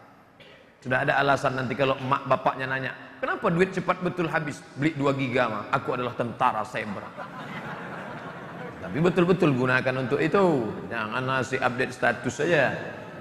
Sudah 0.82 1.02
ada 1.02 1.18
alasan 1.18 1.58
nanti 1.58 1.74
kalau 1.74 1.98
emak 1.98 2.22
bapaknya 2.30 2.66
nanya, 2.70 2.92
kenapa 3.18 3.50
duit 3.50 3.74
cepat 3.74 4.02
betul 4.02 4.30
habis? 4.30 4.62
Beli 4.78 4.94
2 4.94 5.10
giga 5.18 5.50
mah, 5.50 5.62
aku 5.74 5.94
adalah 5.94 6.14
tentara 6.14 6.62
cyber. 6.66 7.02
Tapi 8.86 9.02
betul-betul 9.02 9.50
gunakan 9.50 9.94
untuk 9.98 10.22
itu. 10.22 10.70
Jangan 10.86 11.18
nasi 11.26 11.58
update 11.58 11.90
status 11.90 12.30
saja. 12.30 12.70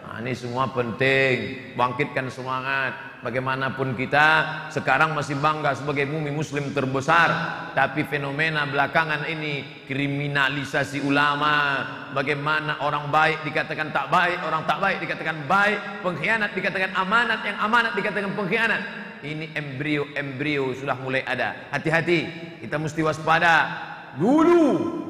Nah, 0.06 0.21
ini 0.21 0.38
semua 0.38 0.69
penting. 0.69 1.73
Bangkitkan 1.73 2.30
semangat. 2.30 3.17
Bagaimanapun 3.25 3.97
kita 3.97 4.45
sekarang 4.69 5.17
masih 5.17 5.41
bangga 5.41 5.73
sebagai 5.73 6.06
bumi 6.06 6.30
muslim 6.30 6.69
terbesar. 6.69 7.34
Tapi 7.73 8.06
fenomena 8.06 8.69
belakangan 8.69 9.25
ini 9.25 9.82
kriminalisasi 9.89 11.01
ulama. 11.01 11.82
Bagaimana 12.13 12.86
orang 12.86 13.10
baik 13.10 13.41
dikatakan 13.49 13.89
tak 13.89 14.13
baik, 14.13 14.45
orang 14.45 14.69
tak 14.69 14.78
baik 14.78 15.01
dikatakan 15.01 15.49
baik, 15.49 16.06
pengkhianat 16.06 16.54
dikatakan 16.54 16.93
amanat, 16.93 17.41
yang 17.41 17.58
amanat 17.58 17.97
dikatakan 17.97 18.38
pengkhianat. 18.38 18.82
Ini 19.25 19.58
embrio-embrio 19.58 20.78
sudah 20.78 20.93
mulai 21.01 21.25
ada. 21.25 21.73
Hati-hati, 21.73 22.30
kita 22.62 22.78
mesti 22.78 23.01
waspada. 23.01 23.94
Dulu 24.15 24.62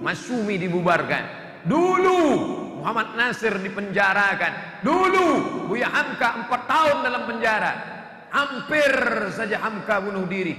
Masyumi 0.02 0.62
dibubarkan. 0.62 1.24
Dulu 1.66 2.22
Muhammad 2.82 3.18
Nasir 3.18 3.58
dipenjarakan. 3.58 4.86
Dulu 4.86 5.26
Buya 5.66 5.90
Hamka 5.90 6.46
empat 6.46 6.62
tahun 6.70 6.98
dalam 7.02 7.26
penjara. 7.26 7.74
Hampir 8.30 8.94
saja 9.34 9.58
Hamka 9.62 9.98
bunuh 10.04 10.30
diri. 10.30 10.54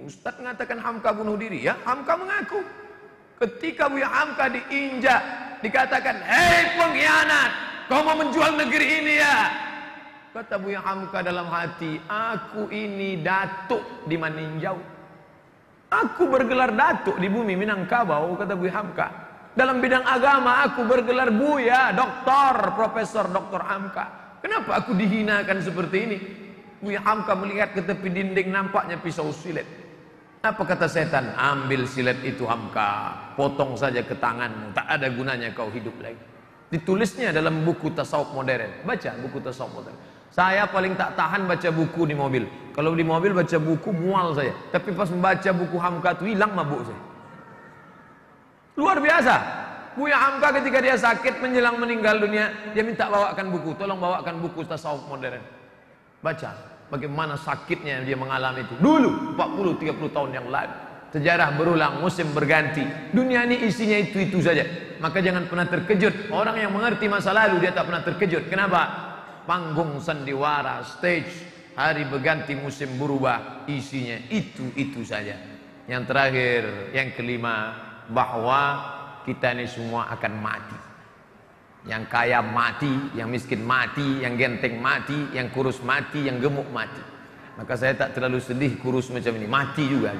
Ustaz 0.00 0.40
mengatakan 0.40 0.80
Hamka 0.80 1.12
bunuh 1.12 1.36
diri 1.36 1.68
ya. 1.68 1.76
Hamka 1.84 2.16
mengaku. 2.16 2.64
Ketika 3.38 3.92
Buya 3.92 4.08
Hamka 4.08 4.48
diinjak. 4.48 5.20
Dikatakan, 5.58 6.22
hei 6.22 6.78
pengkhianat. 6.78 7.50
Kau 7.90 8.06
mau 8.06 8.14
menjual 8.14 8.54
negeri 8.54 9.02
ini 9.02 9.14
ya. 9.18 9.36
Kata 10.30 10.54
Buya 10.56 10.78
Hamka 10.80 11.18
dalam 11.20 11.50
hati. 11.50 11.98
Aku 12.06 12.70
ini 12.70 13.20
datuk 13.20 14.06
di 14.06 14.14
Maninjau. 14.14 14.97
Aku 15.88 16.28
bergelar 16.28 16.76
datuk 16.76 17.16
di 17.16 17.32
bumi 17.32 17.56
Minangkabau, 17.56 18.36
kata 18.36 18.52
Bu 18.52 18.68
Hamka. 18.68 19.08
Dalam 19.56 19.80
bidang 19.80 20.04
agama 20.04 20.62
aku 20.68 20.84
bergelar 20.84 21.32
buya, 21.32 21.96
doktor, 21.96 22.76
profesor, 22.76 23.26
doktor 23.32 23.64
Hamka. 23.64 24.36
Kenapa 24.44 24.84
aku 24.84 24.92
dihinakan 24.94 25.58
seperti 25.64 25.96
ini? 26.04 26.18
Bu 26.78 26.92
Hamka 26.92 27.32
melihat 27.34 27.72
ke 27.72 27.80
tepi 27.82 28.12
dinding 28.12 28.52
nampaknya 28.52 29.00
pisau 29.00 29.32
silet. 29.32 29.66
Apa 30.44 30.62
kata 30.62 30.86
setan? 30.86 31.34
Ambil 31.34 31.88
silet 31.88 32.20
itu 32.22 32.44
Hamka, 32.46 33.16
potong 33.34 33.74
saja 33.74 34.04
ke 34.04 34.14
tanganmu, 34.14 34.76
tak 34.76 34.86
ada 34.86 35.10
gunanya 35.10 35.50
kau 35.56 35.72
hidup 35.72 35.96
lagi. 35.98 36.20
Ditulisnya 36.68 37.32
dalam 37.32 37.64
buku 37.64 37.96
tasawuf 37.96 38.36
modern. 38.36 38.84
Baca 38.84 39.10
buku 39.24 39.40
tasawuf 39.40 39.72
modern. 39.82 39.98
Saya 40.38 40.70
paling 40.70 40.94
tak 40.94 41.18
tahan 41.18 41.50
baca 41.50 41.66
buku 41.74 42.06
di 42.06 42.14
mobil. 42.14 42.46
Kalau 42.70 42.94
di 42.94 43.02
mobil 43.02 43.34
baca 43.34 43.58
buku 43.58 43.90
mual 43.90 44.38
saya. 44.38 44.54
Tapi 44.70 44.94
pas 44.94 45.10
membaca 45.10 45.50
buku 45.50 45.74
Hamka 45.82 46.14
itu 46.14 46.30
hilang 46.30 46.54
mabuk 46.54 46.86
saya. 46.86 47.00
Luar 48.78 49.02
biasa. 49.02 49.34
Buya 49.98 50.14
Hamka 50.14 50.54
ketika 50.62 50.78
dia 50.78 50.94
sakit 50.94 51.42
menjelang 51.42 51.74
meninggal 51.82 52.22
dunia, 52.22 52.54
dia 52.70 52.86
minta 52.86 53.10
bawakan 53.10 53.50
buku. 53.50 53.74
Tolong 53.74 53.98
bawakan 53.98 54.38
buku 54.38 54.62
tasawuf 54.62 55.10
modern. 55.10 55.42
Baca 56.22 56.54
bagaimana 56.86 57.34
sakitnya 57.34 58.06
dia 58.06 58.14
mengalami 58.14 58.62
itu. 58.62 58.78
Dulu 58.78 59.34
40 59.34 59.74
30 59.74 60.14
tahun 60.14 60.30
yang 60.38 60.46
lalu. 60.46 60.74
Sejarah 61.18 61.50
berulang, 61.58 61.98
musim 61.98 62.30
berganti. 62.30 62.86
Dunia 63.10 63.42
ini 63.42 63.66
isinya 63.66 63.98
itu-itu 63.98 64.38
saja. 64.38 64.62
Maka 65.02 65.18
jangan 65.18 65.50
pernah 65.50 65.66
terkejut. 65.66 66.30
Orang 66.30 66.62
yang 66.62 66.70
mengerti 66.70 67.10
masa 67.10 67.34
lalu 67.34 67.58
dia 67.58 67.74
tak 67.74 67.90
pernah 67.90 68.06
terkejut. 68.06 68.46
Kenapa? 68.46 69.07
Panggung 69.48 69.96
sandiwara, 69.96 70.84
stage, 70.84 71.32
hari 71.72 72.04
berganti 72.04 72.52
musim 72.52 73.00
berubah, 73.00 73.64
isinya 73.64 74.20
itu-itu 74.28 75.00
saja. 75.00 75.40
Yang 75.88 76.02
terakhir, 76.04 76.62
yang 76.92 77.16
kelima, 77.16 77.72
bahwa 78.12 78.60
kita 79.24 79.56
ini 79.56 79.64
semua 79.64 80.12
akan 80.12 80.32
mati. 80.36 80.78
Yang 81.88 82.04
kaya 82.12 82.44
mati, 82.44 82.92
yang 83.16 83.32
miskin 83.32 83.64
mati, 83.64 84.20
yang 84.20 84.36
genteng 84.36 84.76
mati, 84.76 85.32
yang 85.32 85.48
kurus 85.48 85.80
mati, 85.80 86.28
yang 86.28 86.36
gemuk 86.36 86.68
mati. 86.68 87.00
Maka 87.56 87.72
saya 87.72 87.96
tak 87.96 88.12
terlalu 88.12 88.44
sedih 88.44 88.76
kurus 88.76 89.08
macam 89.08 89.32
ini, 89.40 89.48
mati 89.48 89.88
juga. 89.88 90.12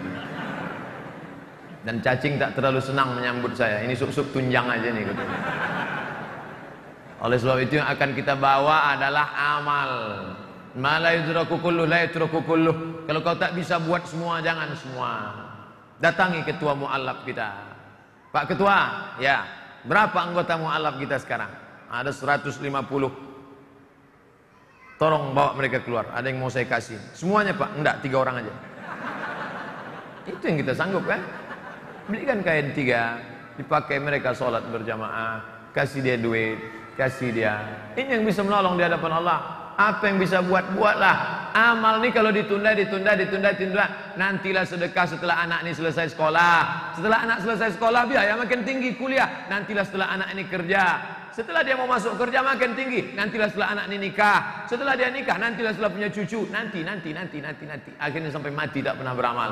Dan 1.85 2.01
cacing 2.01 2.41
tak 2.41 2.57
terlalu 2.57 2.81
senang 2.81 3.13
menyambut 3.13 3.53
saya. 3.53 3.85
Ini 3.85 3.93
suk-suk 3.93 4.33
tunjang 4.33 4.67
aja 4.73 4.89
nih. 4.89 5.05
Gitu. 5.05 5.25
Oleh 7.19 7.35
sebab 7.35 7.59
itu 7.59 7.83
yang 7.83 7.91
akan 7.91 8.15
kita 8.15 8.39
bawa 8.39 8.95
adalah 8.95 9.27
amal. 9.35 9.91
Mala 10.79 11.19
yudraku 11.19 11.59
kullu 11.59 11.83
la 11.83 12.07
kullu. 12.07 13.03
Kalau 13.11 13.21
kau 13.27 13.35
tak 13.35 13.59
bisa 13.59 13.83
buat 13.83 14.07
semua 14.07 14.39
jangan 14.39 14.71
semua. 14.79 15.35
Datangi 15.99 16.47
ketua 16.47 16.79
mualaf 16.79 17.27
kita. 17.27 17.51
Pak 18.31 18.55
ketua, 18.55 18.79
ya. 19.19 19.43
Berapa 19.83 20.15
anggota 20.15 20.55
mualaf 20.55 20.95
kita 21.03 21.19
sekarang? 21.19 21.51
Ada 21.91 22.15
150. 22.15 22.63
Tolong 24.99 25.35
bawa 25.35 25.55
mereka 25.59 25.83
keluar. 25.83 26.11
Ada 26.15 26.31
yang 26.31 26.39
mau 26.39 26.51
saya 26.51 26.67
kasih. 26.71 26.99
Semuanya 27.15 27.55
Pak? 27.55 27.71
Enggak, 27.79 28.03
tiga 28.03 28.17
orang 28.23 28.47
aja. 28.47 28.55
Itu 30.27 30.43
yang 30.45 30.59
kita 30.63 30.75
sanggup 30.77 31.03
kan? 31.09 31.23
Belikan 32.11 32.41
kain 32.41 32.73
tiga, 32.73 33.21
dipakai 33.61 34.01
mereka 34.01 34.33
sholat 34.33 34.65
berjamaah, 34.73 35.45
kasih 35.77 36.01
dia 36.01 36.17
duit, 36.17 36.57
kasih 36.99 37.31
dia. 37.31 37.55
Ini 37.95 38.19
yang 38.19 38.27
bisa 38.27 38.43
menolong 38.43 38.75
di 38.75 38.83
hadapan 38.83 39.23
Allah. 39.23 39.39
Apa 39.79 40.11
yang 40.11 40.19
bisa 40.19 40.43
buat 40.43 40.75
buatlah. 40.75 41.47
Amal 41.55 42.03
nih 42.03 42.11
kalau 42.11 42.35
ditunda, 42.35 42.75
ditunda, 42.75 43.15
ditunda, 43.15 43.55
ditunda. 43.55 43.85
Nantilah 44.19 44.67
sedekah 44.67 45.07
setelah 45.07 45.47
anak 45.47 45.63
ini 45.63 45.71
selesai 45.79 46.19
sekolah. 46.19 46.59
Setelah 46.99 47.19
anak 47.23 47.39
selesai 47.47 47.79
sekolah 47.79 48.03
biaya 48.11 48.35
makin 48.35 48.67
tinggi 48.67 48.99
kuliah. 48.99 49.47
Nantilah 49.47 49.87
setelah 49.87 50.11
anak 50.19 50.35
ini 50.35 50.51
kerja. 50.51 50.85
Setelah 51.31 51.63
dia 51.63 51.79
mau 51.79 51.87
masuk 51.87 52.19
kerja 52.19 52.43
makin 52.43 52.75
tinggi. 52.75 53.15
Nantilah 53.15 53.47
setelah 53.55 53.79
anak 53.79 53.85
ini 53.95 54.11
nikah. 54.11 54.67
Setelah 54.67 54.99
dia 54.99 55.15
nikah, 55.15 55.39
nantilah 55.39 55.71
setelah 55.71 55.95
punya 55.95 56.11
cucu. 56.11 56.51
Nanti, 56.51 56.83
nanti, 56.83 57.15
nanti, 57.15 57.39
nanti, 57.39 57.65
nanti. 57.71 57.91
Akhirnya 58.03 58.35
sampai 58.35 58.51
mati 58.51 58.83
tidak 58.83 58.99
pernah 58.99 59.15
beramal. 59.15 59.51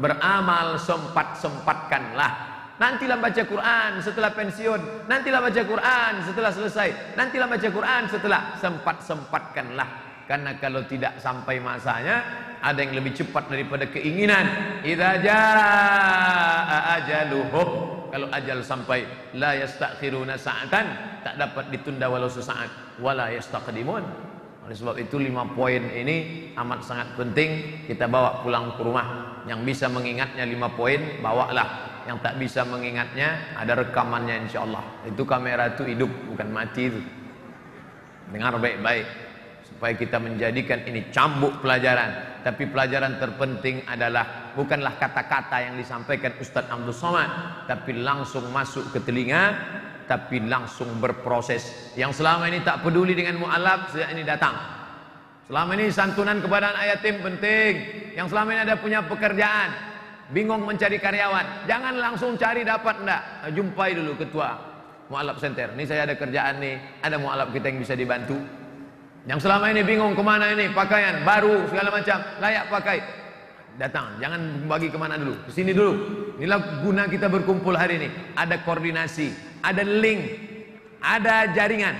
Beramal 0.00 0.80
sempat 0.80 1.36
sempatkanlah 1.36 2.55
Nantilah 2.76 3.16
baca 3.16 3.42
Quran 3.48 3.90
setelah 4.04 4.30
pensiun. 4.36 5.08
Nantilah 5.08 5.40
baca 5.40 5.62
Quran 5.64 6.12
setelah 6.28 6.52
selesai. 6.52 7.16
Nantilah 7.16 7.48
baca 7.48 7.68
Quran 7.72 8.02
setelah 8.12 8.40
sempat-sempatkanlah. 8.60 9.88
Karena 10.28 10.58
kalau 10.60 10.84
tidak 10.84 11.16
sampai 11.16 11.56
masanya, 11.62 12.20
ada 12.60 12.76
yang 12.82 13.00
lebih 13.00 13.16
cepat 13.16 13.48
daripada 13.48 13.88
keinginan. 13.88 14.44
Idza 14.84 15.24
jaa 15.24 17.00
ajaluhum. 17.00 17.68
Kalau 18.12 18.28
ajal 18.32 18.60
sampai, 18.60 19.32
la 19.36 19.56
yastakhiruna 19.56 20.36
sa'atan, 20.36 20.86
tak 21.24 21.34
dapat 21.40 21.72
ditunda 21.72 22.12
walau 22.12 22.28
sesaat. 22.28 23.00
Wala 23.00 23.32
yastaqdimun. 23.32 24.04
Oleh 24.66 24.76
sebab 24.76 24.98
itu 24.98 25.16
lima 25.22 25.46
poin 25.46 25.78
ini 25.78 26.50
amat 26.58 26.82
sangat 26.82 27.14
penting 27.14 27.82
kita 27.86 28.10
bawa 28.10 28.42
pulang 28.42 28.74
ke 28.74 28.82
rumah. 28.82 29.38
Yang 29.46 29.60
bisa 29.62 29.86
mengingatnya 29.86 30.42
lima 30.42 30.74
poin, 30.74 31.22
bawalah 31.22 31.95
yang 32.06 32.22
tak 32.22 32.38
bisa 32.38 32.62
mengingatnya 32.62 33.58
ada 33.58 33.82
rekamannya 33.82 34.46
insya 34.46 34.62
Allah 34.62 34.82
itu 35.04 35.26
kamera 35.26 35.74
itu 35.74 35.82
hidup 35.84 36.10
bukan 36.30 36.48
mati 36.54 36.82
itu 36.88 37.00
dengar 38.30 38.58
baik-baik. 38.58 39.06
Supaya 39.66 39.92
kita 39.98 40.16
menjadikan 40.22 40.86
ini 40.86 41.10
cambuk 41.12 41.60
pelajaran. 41.60 42.40
Tapi 42.46 42.70
pelajaran 42.70 43.18
terpenting 43.18 43.82
adalah 43.90 44.54
bukanlah 44.54 44.94
kata-kata 44.96 45.66
yang 45.66 45.74
disampaikan 45.74 46.38
Ustadz 46.38 46.70
Abdul 46.70 46.94
Somad 46.94 47.28
tapi 47.66 47.98
langsung 47.98 48.46
masuk 48.54 48.94
ke 48.94 49.02
telinga 49.02 49.58
tapi 50.06 50.38
langsung 50.46 51.02
berproses. 51.02 51.92
Yang 51.98 52.22
selama 52.22 52.46
ini 52.46 52.62
tak 52.62 52.86
peduli 52.86 53.18
dengan 53.18 53.42
mu'alaf 53.42 53.90
sejak 53.90 54.14
ini 54.14 54.22
datang. 54.22 54.54
Selama 55.50 55.70
ini 55.74 55.90
santunan 55.90 56.38
kepada 56.38 56.70
anak 56.70 56.84
yatim 56.96 57.18
penting. 57.20 57.72
Yang 58.14 58.26
selama 58.30 58.48
ini 58.54 58.60
ada 58.62 58.74
punya 58.78 59.02
pekerjaan 59.02 59.95
bingung 60.30 60.66
mencari 60.66 60.98
karyawan. 60.98 61.68
Jangan 61.70 61.94
langsung 61.98 62.34
cari 62.34 62.66
dapat 62.66 63.02
enggak 63.02 63.22
jumpai 63.54 63.94
dulu 63.94 64.18
ketua 64.18 64.76
mualaf 65.06 65.38
center 65.38 65.70
ini 65.74 65.84
saya 65.86 66.06
ada 66.06 66.14
kerjaan 66.18 66.58
nih. 66.58 67.02
Ada 67.02 67.16
mualaf 67.18 67.50
kita 67.54 67.70
yang 67.70 67.78
bisa 67.82 67.94
dibantu. 67.94 68.38
Yang 69.26 69.42
selama 69.42 69.74
ini 69.74 69.82
bingung 69.82 70.14
ke 70.14 70.22
mana 70.22 70.54
ini? 70.54 70.70
Pakaian 70.70 71.26
baru 71.26 71.66
segala 71.66 71.90
macam. 71.90 72.18
Layak 72.38 72.64
pakai. 72.70 72.98
Datang 73.76 74.16
jangan 74.22 74.40
bagi 74.64 74.88
ke 74.88 74.96
mana 74.96 75.20
dulu. 75.20 75.36
Ke 75.46 75.50
sini 75.52 75.76
dulu. 75.76 75.94
Inilah 76.40 76.80
guna 76.80 77.02
kita 77.10 77.28
berkumpul 77.28 77.76
hari 77.76 78.00
ini. 78.00 78.08
Ada 78.38 78.62
koordinasi 78.64 79.60
ada 79.62 79.82
link 79.82 80.20
ada 81.02 81.50
jaringan. 81.52 81.94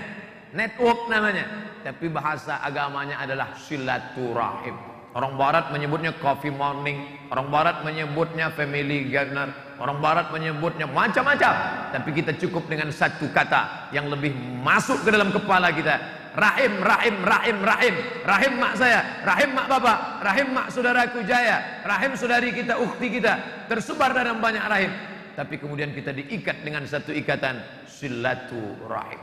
Network 0.57 1.11
namanya. 1.13 1.47
Tapi 1.85 2.11
bahasa 2.11 2.59
agamanya 2.67 3.23
adalah 3.23 3.55
silaturahim 3.55 4.96
Orang 5.17 5.41
barat 5.41 5.73
menyebutnya 5.73 6.13
coffee 6.21 6.53
morning, 6.53 7.01
orang 7.33 7.49
barat 7.49 7.81
menyebutnya 7.81 8.53
family 8.53 9.09
gardener, 9.09 9.49
orang 9.81 9.97
barat 9.97 10.29
menyebutnya 10.29 10.85
macam-macam. 10.85 11.89
Tapi 11.89 12.11
kita 12.13 12.37
cukup 12.37 12.69
dengan 12.69 12.93
satu 12.93 13.25
kata 13.33 13.89
yang 13.97 14.13
lebih 14.13 14.37
masuk 14.61 15.01
ke 15.01 15.09
dalam 15.09 15.33
kepala 15.33 15.73
kita. 15.73 15.97
Rahim, 16.37 16.85
rahim, 16.85 17.17
rahim, 17.25 17.57
rahim. 17.65 17.95
Rahim 18.29 18.53
mak 18.61 18.77
saya, 18.77 19.25
rahim 19.25 19.57
mak 19.57 19.73
bapak, 19.73 20.21
rahim 20.21 20.53
mak 20.53 20.69
saudaraku 20.69 21.25
Jaya, 21.25 21.81
rahim 21.89 22.13
saudari 22.13 22.53
kita, 22.53 22.77
ukti 22.77 23.17
kita. 23.17 23.65
Tersebar 23.73 24.13
dalam 24.13 24.37
banyak 24.37 24.65
rahim. 24.69 24.93
Tapi 25.33 25.57
kemudian 25.57 25.97
kita 25.97 26.13
diikat 26.13 26.61
dengan 26.61 26.85
satu 26.85 27.17
ikatan 27.17 27.89
silaturahim. 27.89 29.21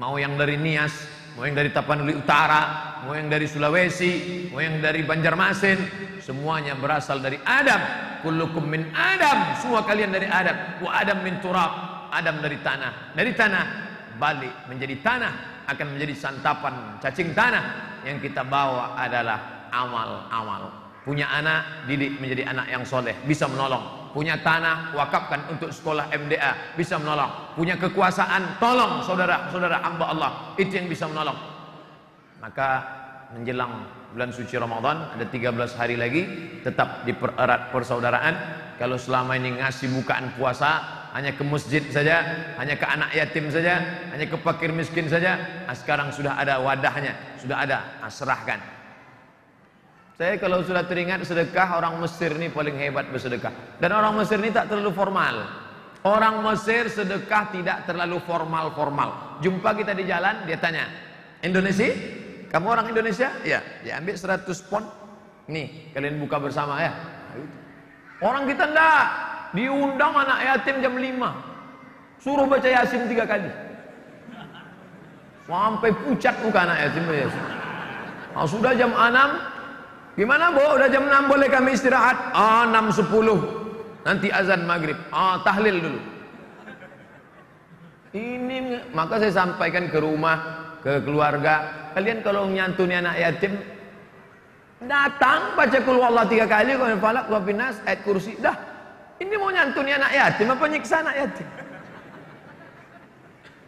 Mau 0.00 0.16
yang 0.16 0.40
dari 0.40 0.56
Nias, 0.56 1.04
mau 1.34 1.42
yang 1.42 1.54
dari 1.58 1.70
Tapanuli 1.74 2.14
Utara, 2.14 2.62
mau 3.02 3.14
yang 3.14 3.26
dari 3.26 3.46
Sulawesi, 3.50 4.46
mau 4.50 4.62
yang 4.62 4.78
dari 4.78 5.02
Banjarmasin, 5.02 5.78
semuanya 6.22 6.78
berasal 6.78 7.18
dari 7.18 7.38
Adam. 7.42 7.80
Kullukum 8.22 8.64
min 8.64 8.88
Adam, 8.94 9.58
semua 9.60 9.84
kalian 9.84 10.14
dari 10.14 10.24
Adam. 10.30 10.80
Wa 10.80 11.02
Adam 11.02 11.18
min 11.26 11.42
turab, 11.42 11.72
Adam 12.08 12.40
dari 12.40 12.56
tanah. 12.62 13.12
Dari 13.12 13.32
tanah 13.34 13.64
balik 14.16 14.70
menjadi 14.70 14.94
tanah, 15.02 15.32
akan 15.64 15.86
menjadi 15.96 16.14
santapan 16.16 17.00
cacing 17.00 17.32
tanah 17.32 17.98
yang 18.04 18.20
kita 18.20 18.44
bawa 18.44 18.96
adalah 18.96 19.68
amal-amal. 19.72 20.70
Punya 21.04 21.28
anak, 21.28 21.84
didik 21.84 22.16
menjadi 22.16 22.48
anak 22.48 22.66
yang 22.72 22.84
soleh, 22.86 23.12
bisa 23.28 23.44
menolong 23.44 24.03
punya 24.14 24.38
tanah 24.38 24.94
wakafkan 24.94 25.50
untuk 25.50 25.74
sekolah 25.74 26.08
MDA 26.14 26.78
bisa 26.78 26.96
menolong. 27.02 27.58
Punya 27.58 27.74
kekuasaan 27.74 28.62
tolong 28.62 29.02
saudara-saudara 29.02 29.82
hamba 29.82 30.04
Allah. 30.14 30.30
Itu 30.54 30.70
yang 30.78 30.86
bisa 30.86 31.10
menolong. 31.10 31.36
Maka 32.38 32.68
menjelang 33.34 33.90
bulan 34.14 34.30
suci 34.30 34.54
Ramadan 34.54 35.18
ada 35.18 35.26
13 35.26 35.50
hari 35.74 35.98
lagi 35.98 36.22
tetap 36.62 37.02
dipererat 37.02 37.74
persaudaraan. 37.74 38.34
Kalau 38.78 38.94
selama 38.94 39.34
ini 39.34 39.58
ngasih 39.58 39.90
bukaan 39.90 40.38
puasa 40.38 41.02
hanya 41.14 41.30
ke 41.30 41.46
masjid 41.46 41.82
saja 41.94 42.26
hanya 42.58 42.74
ke 42.74 42.82
anak 42.82 43.14
yatim 43.14 43.46
saja 43.46 43.78
hanya 44.10 44.26
ke 44.26 44.34
fakir 44.34 44.74
miskin 44.74 45.06
saja 45.06 45.62
nah, 45.62 45.70
sekarang 45.70 46.10
sudah 46.10 46.34
ada 46.34 46.58
wadahnya 46.58 47.14
sudah 47.38 47.62
ada 47.62 48.02
nah, 48.02 48.10
serahkan 48.10 48.58
saya 50.14 50.38
kalau 50.38 50.62
sudah 50.62 50.86
teringat 50.86 51.26
sedekah 51.26 51.82
orang 51.82 51.98
Mesir 51.98 52.30
ini 52.38 52.46
paling 52.46 52.78
hebat 52.78 53.10
bersedekah. 53.10 53.50
Dan 53.82 53.90
orang 53.90 54.14
Mesir 54.14 54.38
ini 54.38 54.54
tak 54.54 54.70
terlalu 54.70 54.94
formal. 54.94 55.42
Orang 56.06 56.44
Mesir 56.46 56.86
sedekah 56.86 57.50
tidak 57.50 57.82
terlalu 57.88 58.22
formal-formal. 58.22 59.42
Jumpa 59.42 59.74
kita 59.74 59.90
di 59.90 60.06
jalan, 60.06 60.46
dia 60.46 60.54
tanya, 60.60 60.86
Indonesia? 61.42 61.90
Kamu 62.46 62.66
orang 62.70 62.86
Indonesia? 62.94 63.34
Ya, 63.42 63.58
dia 63.82 63.98
ambil 63.98 64.14
100 64.14 64.46
pon. 64.70 64.86
Nih, 65.50 65.90
kalian 65.90 66.22
buka 66.22 66.38
bersama 66.38 66.78
ya. 66.78 66.94
Orang 68.22 68.46
kita 68.46 68.70
enggak. 68.70 69.06
Diundang 69.54 70.14
anak 70.14 70.38
yatim 70.46 70.78
jam 70.78 70.94
5. 70.94 72.22
Suruh 72.22 72.46
baca 72.46 72.68
Yasin 72.70 73.10
tiga 73.10 73.26
kali. 73.26 73.50
Sampai 75.44 75.90
pucat 75.90 76.38
muka 76.46 76.60
anak 76.62 76.78
yatim. 76.86 77.02
Nah, 78.34 78.46
sudah 78.46 78.72
jam 78.78 78.94
6, 78.94 79.53
Gimana 80.14 80.54
bu? 80.54 80.62
Udah 80.78 80.88
jam 80.90 81.10
6 81.10 81.26
boleh 81.26 81.50
kami 81.50 81.74
istirahat? 81.74 82.30
Ah 82.30 82.70
6 82.70 83.02
10. 83.10 84.06
Nanti 84.06 84.30
azan 84.30 84.62
maghrib. 84.62 84.98
Ah 85.10 85.42
tahlil 85.42 85.82
dulu. 85.82 86.00
Ini 88.14 88.94
maka 88.94 89.18
saya 89.18 89.34
sampaikan 89.34 89.90
ke 89.90 89.98
rumah, 89.98 90.38
ke 90.86 91.02
keluarga. 91.02 91.90
Kalian 91.98 92.22
kalau 92.22 92.46
nyantuni 92.46 92.94
anak 92.94 93.18
yatim, 93.18 93.58
datang 94.86 95.58
baca 95.58 95.78
kul 95.82 95.98
Allah 95.98 96.22
tiga 96.30 96.46
kali, 96.46 96.78
kalau 96.78 96.94
falak, 97.02 97.26
wa 97.26 97.42
binas, 97.42 97.82
ayat 97.82 98.06
kursi. 98.06 98.38
Dah. 98.38 98.54
Ini 99.18 99.34
mau 99.34 99.50
nyantuni 99.50 99.98
anak 99.98 100.14
yatim 100.14 100.46
apa 100.46 100.64
nyiksa 100.70 101.02
anak 101.02 101.14
yatim? 101.26 101.48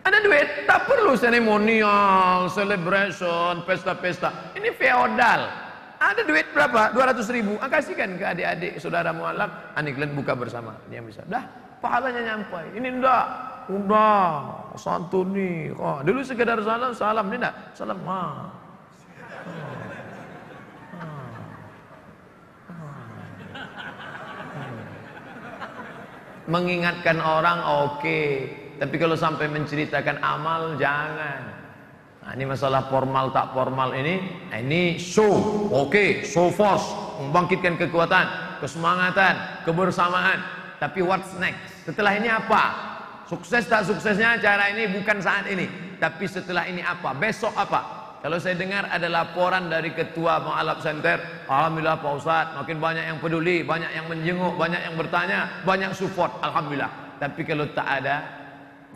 Ada 0.07 0.23
duit, 0.23 0.49
tak 0.71 0.87
perlu 0.87 1.19
seremonial, 1.19 2.47
celebration, 2.47 3.67
pesta-pesta. 3.67 4.55
Ini 4.55 4.71
feodal. 4.79 5.66
Ada 5.97 6.29
duit 6.29 6.47
berapa? 6.53 6.93
200 6.93 7.25
ribu. 7.33 7.57
Ah, 7.57 7.73
kasihkan 7.73 8.21
ke 8.21 8.25
adik-adik 8.25 8.73
saudara 8.77 9.17
mualaf. 9.17 9.73
Kalian 9.73 10.13
buka 10.13 10.37
bersama. 10.37 10.77
Dia 10.93 11.01
bisa. 11.01 11.25
Dah, 11.25 11.45
pahalanya 11.81 12.37
nyampai. 12.37 12.77
Ini 12.77 12.89
enggak. 13.01 13.27
Udah, 13.67 14.23
santun 14.77 15.33
nih. 15.33 15.73
Oh, 15.75 16.05
dulu 16.05 16.21
sekedar 16.21 16.61
salam, 16.61 16.93
salam. 16.93 17.27
Ini 17.33 17.37
enggak? 17.41 17.55
Salam. 17.73 17.99
Ha. 18.05 18.21
Mengingatkan 26.47 27.19
orang 27.19 27.59
oke, 27.59 27.99
okay. 27.99 28.31
tapi 28.79 29.03
kalau 29.03 29.19
sampai 29.19 29.51
menceritakan 29.51 30.23
amal 30.23 30.79
jangan. 30.79 31.56
Nah, 32.27 32.35
ini 32.35 32.43
masalah 32.43 32.91
formal 32.91 33.31
tak 33.31 33.55
formal 33.55 33.95
ini, 33.95 34.19
nah 34.51 34.59
ini 34.59 34.99
show, 34.99 35.31
oke, 35.71 35.95
okay, 35.95 36.09
show 36.27 36.51
force, 36.51 36.83
membangkitkan 37.23 37.79
kekuatan, 37.79 38.59
kesemangatan, 38.59 39.63
kebersamaan. 39.63 40.43
Tapi 40.83 41.07
what's 41.07 41.31
next? 41.39 41.87
Setelah 41.87 42.19
ini 42.19 42.27
apa? 42.27 42.63
Sukses 43.31 43.71
tak 43.71 43.87
suksesnya 43.87 44.43
cara 44.43 44.75
ini 44.75 44.91
bukan 44.91 45.23
saat 45.23 45.47
ini, 45.47 45.71
tapi 46.03 46.27
setelah 46.27 46.67
ini 46.67 46.83
apa? 46.83 47.15
Besok 47.15 47.55
apa? 47.55 47.95
Kalau 48.27 48.43
saya 48.43 48.59
dengar 48.59 48.91
ada 48.91 49.07
laporan 49.07 49.71
dari 49.71 49.95
ketua 49.95 50.43
Mu'alaf 50.43 50.83
Center, 50.83 51.47
Alhamdulillah 51.47 52.03
Pak 52.03 52.11
Ustadz, 52.11 52.55
makin 52.59 52.83
banyak 52.83 53.07
yang 53.07 53.19
peduli, 53.23 53.63
banyak 53.63 53.95
yang 53.95 54.11
menjenguk, 54.11 54.59
banyak 54.59 54.83
yang 54.83 54.99
bertanya, 54.99 55.63
banyak 55.63 55.95
support, 55.95 56.35
Alhamdulillah. 56.43 56.91
Tapi 57.23 57.47
kalau 57.47 57.71
tak 57.71 57.87
ada, 58.03 58.27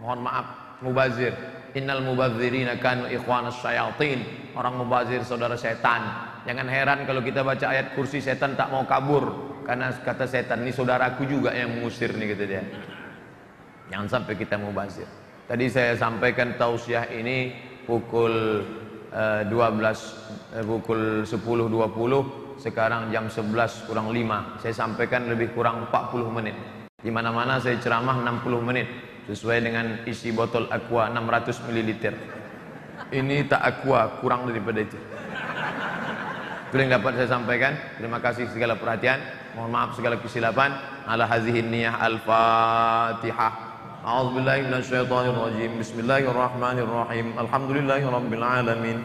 mohon 0.02 0.26
maaf, 0.26 0.46
mubazir, 0.82 1.30
Innal 1.78 2.02
mubadzirina 2.02 2.83
kanu 2.83 3.06
ikhwanas 3.06 3.62
syayatin. 3.62 4.53
Orang 4.59 4.82
mubazir 4.82 5.22
saudara 5.22 5.55
setan. 5.55 6.03
Jangan 6.42 6.66
heran 6.66 6.99
kalau 7.07 7.22
kita 7.22 7.47
baca 7.47 7.70
ayat 7.70 7.94
kursi 7.94 8.18
setan 8.18 8.59
tak 8.59 8.72
mau 8.74 8.82
kabur 8.82 9.30
karena 9.62 9.94
kata 9.94 10.26
setan 10.26 10.66
ini 10.66 10.74
saudaraku 10.74 11.28
juga 11.28 11.55
yang 11.55 11.78
mengusir 11.78 12.11
nih 12.11 12.34
kata 12.34 12.44
dia. 12.49 12.62
Jangan 13.94 14.07
sampai 14.11 14.34
kita 14.34 14.59
mubazir. 14.59 15.07
Tadi 15.47 15.66
saya 15.70 15.94
sampaikan 15.94 16.59
tausiah 16.59 17.07
ini 17.11 17.55
pukul 17.86 18.66
uh, 19.14 19.42
12 19.47 19.51
uh, 19.55 20.64
pukul 20.66 21.22
10.20 21.22 22.59
sekarang 22.59 23.14
jam 23.14 23.30
11 23.30 23.86
kurang 23.86 24.11
5. 24.11 24.62
Saya 24.62 24.74
sampaikan 24.74 25.30
lebih 25.30 25.55
kurang 25.55 25.86
40 25.86 26.34
menit. 26.34 26.57
Di 26.99 27.09
mana-mana 27.14 27.62
saya 27.62 27.78
ceramah 27.78 28.18
60 28.26 28.59
menit 28.66 29.09
sesuai 29.30 29.57
dengan 29.61 29.86
isi 30.05 30.30
botol 30.30 30.69
aqua 30.69 31.09
600 31.09 31.65
ml 31.65 31.89
ini 33.11 33.45
tak 33.45 33.61
aqua 33.61 34.21
kurang 34.21 34.45
daripada 34.49 34.82
itu 34.82 34.97
itu 36.65 36.76
yang 36.76 36.99
dapat 36.99 37.15
saya 37.17 37.30
sampaikan 37.39 37.73
terima 37.97 38.19
kasih 38.19 38.49
segala 38.51 38.76
perhatian 38.76 39.21
mohon 39.55 39.71
maaf 39.71 39.95
segala 39.95 40.19
kesilapan 40.19 40.76
ala 41.07 41.26
hazihin 41.26 41.71
niyah 41.71 41.95
al-fatihah 41.99 43.65
أعوذ 44.05 44.38
بالله 44.38 44.69
من 44.69 44.73
الشيطان 44.86 45.26
الرجيم 45.34 45.82
بسم 45.82 46.05
الله 46.05 46.30
الرحمن 46.30 46.78
الرحيم 46.78 47.26
الحمد 47.41 47.69
لله 47.73 48.01
رب 48.05 48.32
العالمين 48.38 48.97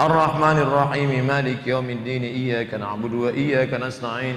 الرحمن 0.00 0.58
الرحيم 0.64 1.10
مالك 1.26 1.68
يوم 1.68 1.84
الدين 1.84 2.24
إياك 2.24 2.72
نعبد 2.80 3.12
وإياك 3.12 3.68
نستعين 3.76 4.36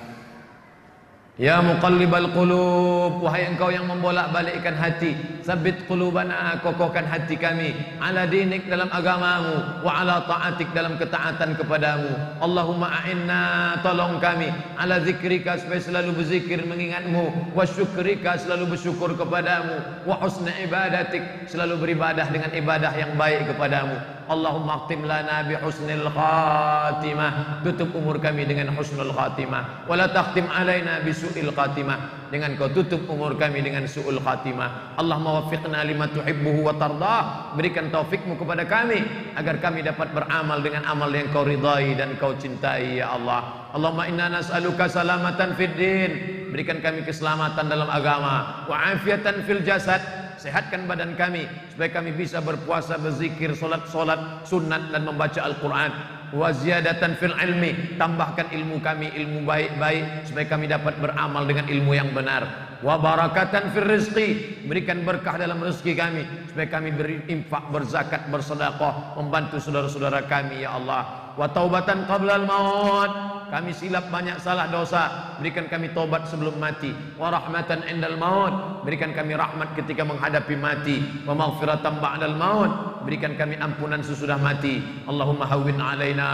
Ya 1.41 1.57
muqallibal 1.57 2.29
qulub 2.37 3.17
Wahai 3.25 3.49
engkau 3.49 3.73
yang 3.73 3.89
membolak-balikkan 3.89 4.77
hati 4.77 5.17
Sabit 5.41 5.89
qulubana 5.89 6.61
Kokohkan 6.61 7.01
hati 7.01 7.33
kami 7.33 7.73
Ala 7.97 8.29
dinik 8.29 8.69
dalam 8.69 8.85
agamamu 8.93 9.81
Wa 9.81 10.05
ala 10.05 10.21
ta'atik 10.29 10.69
dalam 10.77 11.01
ketaatan 11.01 11.57
kepadamu. 11.57 12.13
Allahumma 12.45 12.93
a'inna 12.93 13.41
Tolong 13.81 14.21
kami 14.21 14.53
Ala 14.77 15.01
zikrika 15.01 15.57
supaya 15.57 15.81
selalu 15.81 16.21
berzikir 16.21 16.61
mengingatmu 16.61 17.57
Wa 17.57 17.65
syukrika 17.65 18.37
selalu 18.37 18.77
bersyukur 18.77 19.17
kepadamu 19.17 20.05
Wa 20.05 20.21
husna 20.21 20.53
ibadatik 20.61 21.49
Selalu 21.49 21.81
beribadah 21.81 22.29
dengan 22.29 22.53
ibadah 22.53 22.93
yang 22.93 23.17
baik 23.17 23.49
kepadamu. 23.49 23.97
Allahumma 24.31 24.85
aktim 24.85 25.03
lana 25.03 25.43
bi 25.43 25.59
husnil 25.59 26.07
khatimah 26.07 27.59
Tutup 27.67 27.91
umur 27.91 28.15
kami 28.23 28.47
dengan 28.47 28.71
husnul 28.71 29.11
khatimah. 29.11 29.89
Wa 29.91 29.95
la 29.99 30.07
takhtim 30.07 30.47
alaina 30.47 31.03
bi 31.03 31.11
su'il 31.31 31.49
khatimah. 31.55 32.27
Dengan 32.27 32.55
kau 32.59 32.67
tutup 32.67 33.07
umur 33.07 33.39
kami 33.39 33.63
dengan 33.63 33.87
su'ul 33.87 34.19
khatimah. 34.19 34.99
Allahumma 34.99 35.43
wafiqna 35.43 35.83
lima 35.87 36.07
tuhibbuhu 36.11 36.67
wa 36.67 36.75
tardah 36.75 37.21
Berikan 37.55 37.91
taufikmu 37.91 38.39
kepada 38.39 38.63
kami 38.67 39.03
Agar 39.35 39.63
kami 39.63 39.83
dapat 39.83 40.11
beramal 40.11 40.59
dengan 40.59 40.83
amal 40.87 41.11
yang 41.11 41.31
kau 41.31 41.47
ridai 41.47 41.95
dan 41.95 42.19
kau 42.19 42.35
cintai 42.35 42.99
ya 42.99 43.15
Allah. 43.15 43.71
Allahumma 43.71 44.11
inna 44.11 44.27
nas'aluka 44.27 44.91
salamatan 44.91 45.55
fid 45.55 45.73
din. 45.79 46.11
Berikan 46.51 46.83
kami 46.83 47.07
keselamatan 47.07 47.71
dalam 47.71 47.87
agama. 47.87 48.67
Wa 48.67 48.99
afiatan 48.99 49.47
fil 49.47 49.63
jasad. 49.63 50.03
Sehatkan 50.41 50.89
badan 50.89 51.13
kami 51.13 51.45
supaya 51.69 51.93
kami 51.93 52.17
bisa 52.17 52.41
berpuasa, 52.41 52.97
berzikir, 52.97 53.53
solat-solat, 53.53 54.41
sunat 54.49 54.89
dan 54.89 55.05
membaca 55.05 55.37
Al-Quran. 55.37 56.20
Wa 56.31 56.55
ziyadatan 56.55 57.19
fil 57.19 57.35
ilmi, 57.35 57.99
tambahkan 57.99 58.55
ilmu 58.55 58.79
kami 58.79 59.11
ilmu 59.11 59.43
baik-baik 59.43 60.31
supaya 60.31 60.45
kami 60.47 60.71
dapat 60.71 60.95
beramal 61.03 61.43
dengan 61.43 61.67
ilmu 61.67 61.91
yang 61.91 62.15
benar. 62.15 62.71
Wa 62.79 62.95
barakatan 62.95 63.75
fil 63.75 63.83
rizqi, 63.83 64.27
berikan 64.63 65.03
berkah 65.03 65.35
dalam 65.35 65.59
rezeki 65.59 65.93
kami 65.93 66.23
supaya 66.47 66.67
kami 66.71 66.89
berinfak, 66.95 67.67
berzakat, 67.69 68.31
bersedekah, 68.31 69.19
membantu 69.19 69.59
saudara-saudara 69.59 70.23
kami 70.31 70.63
ya 70.63 70.79
Allah. 70.79 71.35
Wa 71.35 71.51
taubatan 71.51 72.07
qabla 72.07 72.43
al-maut, 72.43 73.11
kami 73.51 73.75
silap 73.75 74.07
banyak 74.07 74.39
salah 74.39 74.71
dosa. 74.71 75.35
Berikan 75.43 75.67
kami 75.67 75.91
tobat 75.91 76.23
sebelum 76.31 76.55
mati. 76.55 76.95
Wa 77.19 77.27
rahmatan 77.27 77.83
indal 77.83 78.15
maut. 78.15 78.87
Berikan 78.87 79.11
kami 79.11 79.35
rahmat 79.35 79.75
ketika 79.75 80.07
menghadapi 80.07 80.55
mati. 80.55 81.03
Wa 81.27 81.35
maghfiratan 81.35 81.99
ba'dal 81.99 82.39
maut. 82.39 83.03
Berikan 83.03 83.35
kami 83.35 83.59
ampunan 83.59 83.99
sesudah 83.99 84.39
mati. 84.39 84.79
Allahumma 85.03 85.51
hawwin 85.51 85.83
alaina 85.83 86.29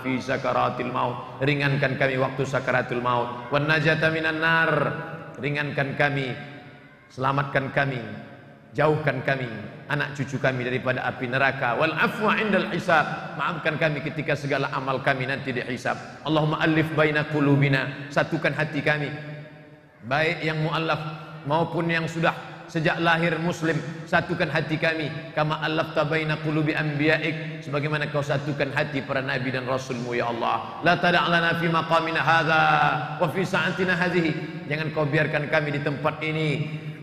fi 0.00 0.16
sakaratil 0.16 0.88
maut. 0.88 1.44
Ringankan 1.44 2.00
kami 2.00 2.16
waktu 2.16 2.48
sakaratul 2.48 3.04
maut. 3.04 3.52
Wan 3.52 3.68
najata 3.68 4.08
minan 4.08 4.40
nar. 4.40 4.72
Ringankan 5.36 5.92
kami. 6.00 6.32
Selamatkan 7.12 7.68
kami 7.76 8.00
jauhkan 8.74 9.22
kami 9.22 9.46
anak 9.88 10.16
cucu 10.16 10.40
kami 10.40 10.64
daripada 10.64 11.04
api 11.04 11.28
neraka. 11.28 11.76
Wal 11.76 11.92
afwa 11.92 12.36
indal 12.40 12.68
hisab. 12.72 13.36
Maafkan 13.36 13.76
kami 13.76 14.00
ketika 14.04 14.36
segala 14.36 14.70
amal 14.72 15.00
kami 15.04 15.28
nanti 15.28 15.52
dihisab. 15.52 15.96
Allahumma 16.24 16.60
alif 16.60 16.88
baina 16.96 17.26
qulubina. 17.28 18.08
Satukan 18.08 18.56
hati 18.56 18.80
kami. 18.80 19.10
Baik 20.04 20.44
yang 20.44 20.60
muallaf 20.60 21.00
maupun 21.48 21.88
yang 21.88 22.04
sudah 22.04 22.32
sejak 22.64 22.96
lahir 23.00 23.36
muslim 23.40 23.76
satukan 24.08 24.48
hati 24.48 24.80
kami. 24.80 25.12
Kama 25.36 25.60
allafta 25.60 26.04
baina 26.08 26.40
qulubi 26.40 26.72
anbiya'ik. 26.72 27.64
Sebagaimana 27.64 28.08
kau 28.08 28.24
satukan 28.24 28.72
hati 28.72 29.04
para 29.04 29.20
nabi 29.20 29.52
dan 29.52 29.68
rasulmu 29.68 30.16
ya 30.16 30.32
Allah. 30.32 30.80
La 30.84 30.96
tada'lana 30.96 31.60
fi 31.60 31.68
maqamina 31.68 32.20
hadha 32.24 32.62
wa 33.20 33.28
fi 33.28 33.44
sa'atina 33.44 33.96
hadhihi. 33.96 34.64
Jangan 34.68 34.96
kau 34.96 35.04
biarkan 35.04 35.52
kami 35.52 35.76
di 35.76 35.80
tempat 35.84 36.24
ini 36.24 36.48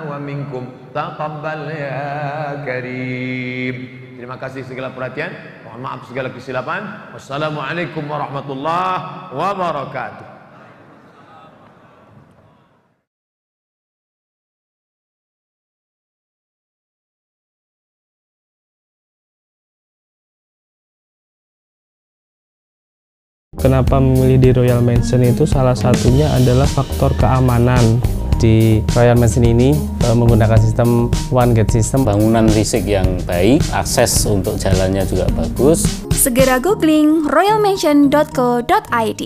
wa 0.03 0.17
minkum 0.19 0.91
taqabbal 0.91 1.71
ya 1.71 2.59
karim 2.67 4.05
Terima 4.15 4.41
kasih 4.41 4.65
segala 4.65 4.89
perhatian. 4.89 5.29
Mohon 5.67 5.81
maaf 5.85 6.01
segala 6.09 6.33
kesilapan. 6.33 7.13
Wassalamualaikum 7.13 8.09
warahmatullahi 8.09 9.37
wabarakatuh. 9.37 10.34
Kenapa 23.65 23.97
memilih 23.97 24.37
di 24.37 24.49
Royal 24.53 24.77
Mansion 24.77 25.25
itu 25.25 25.49
salah 25.49 25.73
satunya 25.73 26.29
adalah 26.37 26.69
faktor 26.69 27.17
keamanan. 27.17 27.97
Di 28.37 28.85
Royal 28.93 29.17
Mansion 29.17 29.41
ini 29.41 29.73
e, 29.73 30.07
menggunakan 30.13 30.61
sistem 30.61 31.09
one 31.33 31.57
gate 31.57 31.73
system. 31.73 32.05
Bangunan 32.05 32.45
risik 32.53 32.85
yang 32.85 33.17
baik 33.25 33.65
akses 33.73 34.29
untuk 34.29 34.61
jalannya 34.61 35.01
juga 35.09 35.25
bagus. 35.33 35.81
Segera 36.13 36.61
googling 36.61 37.25
royalmansion.co.id 37.25 39.21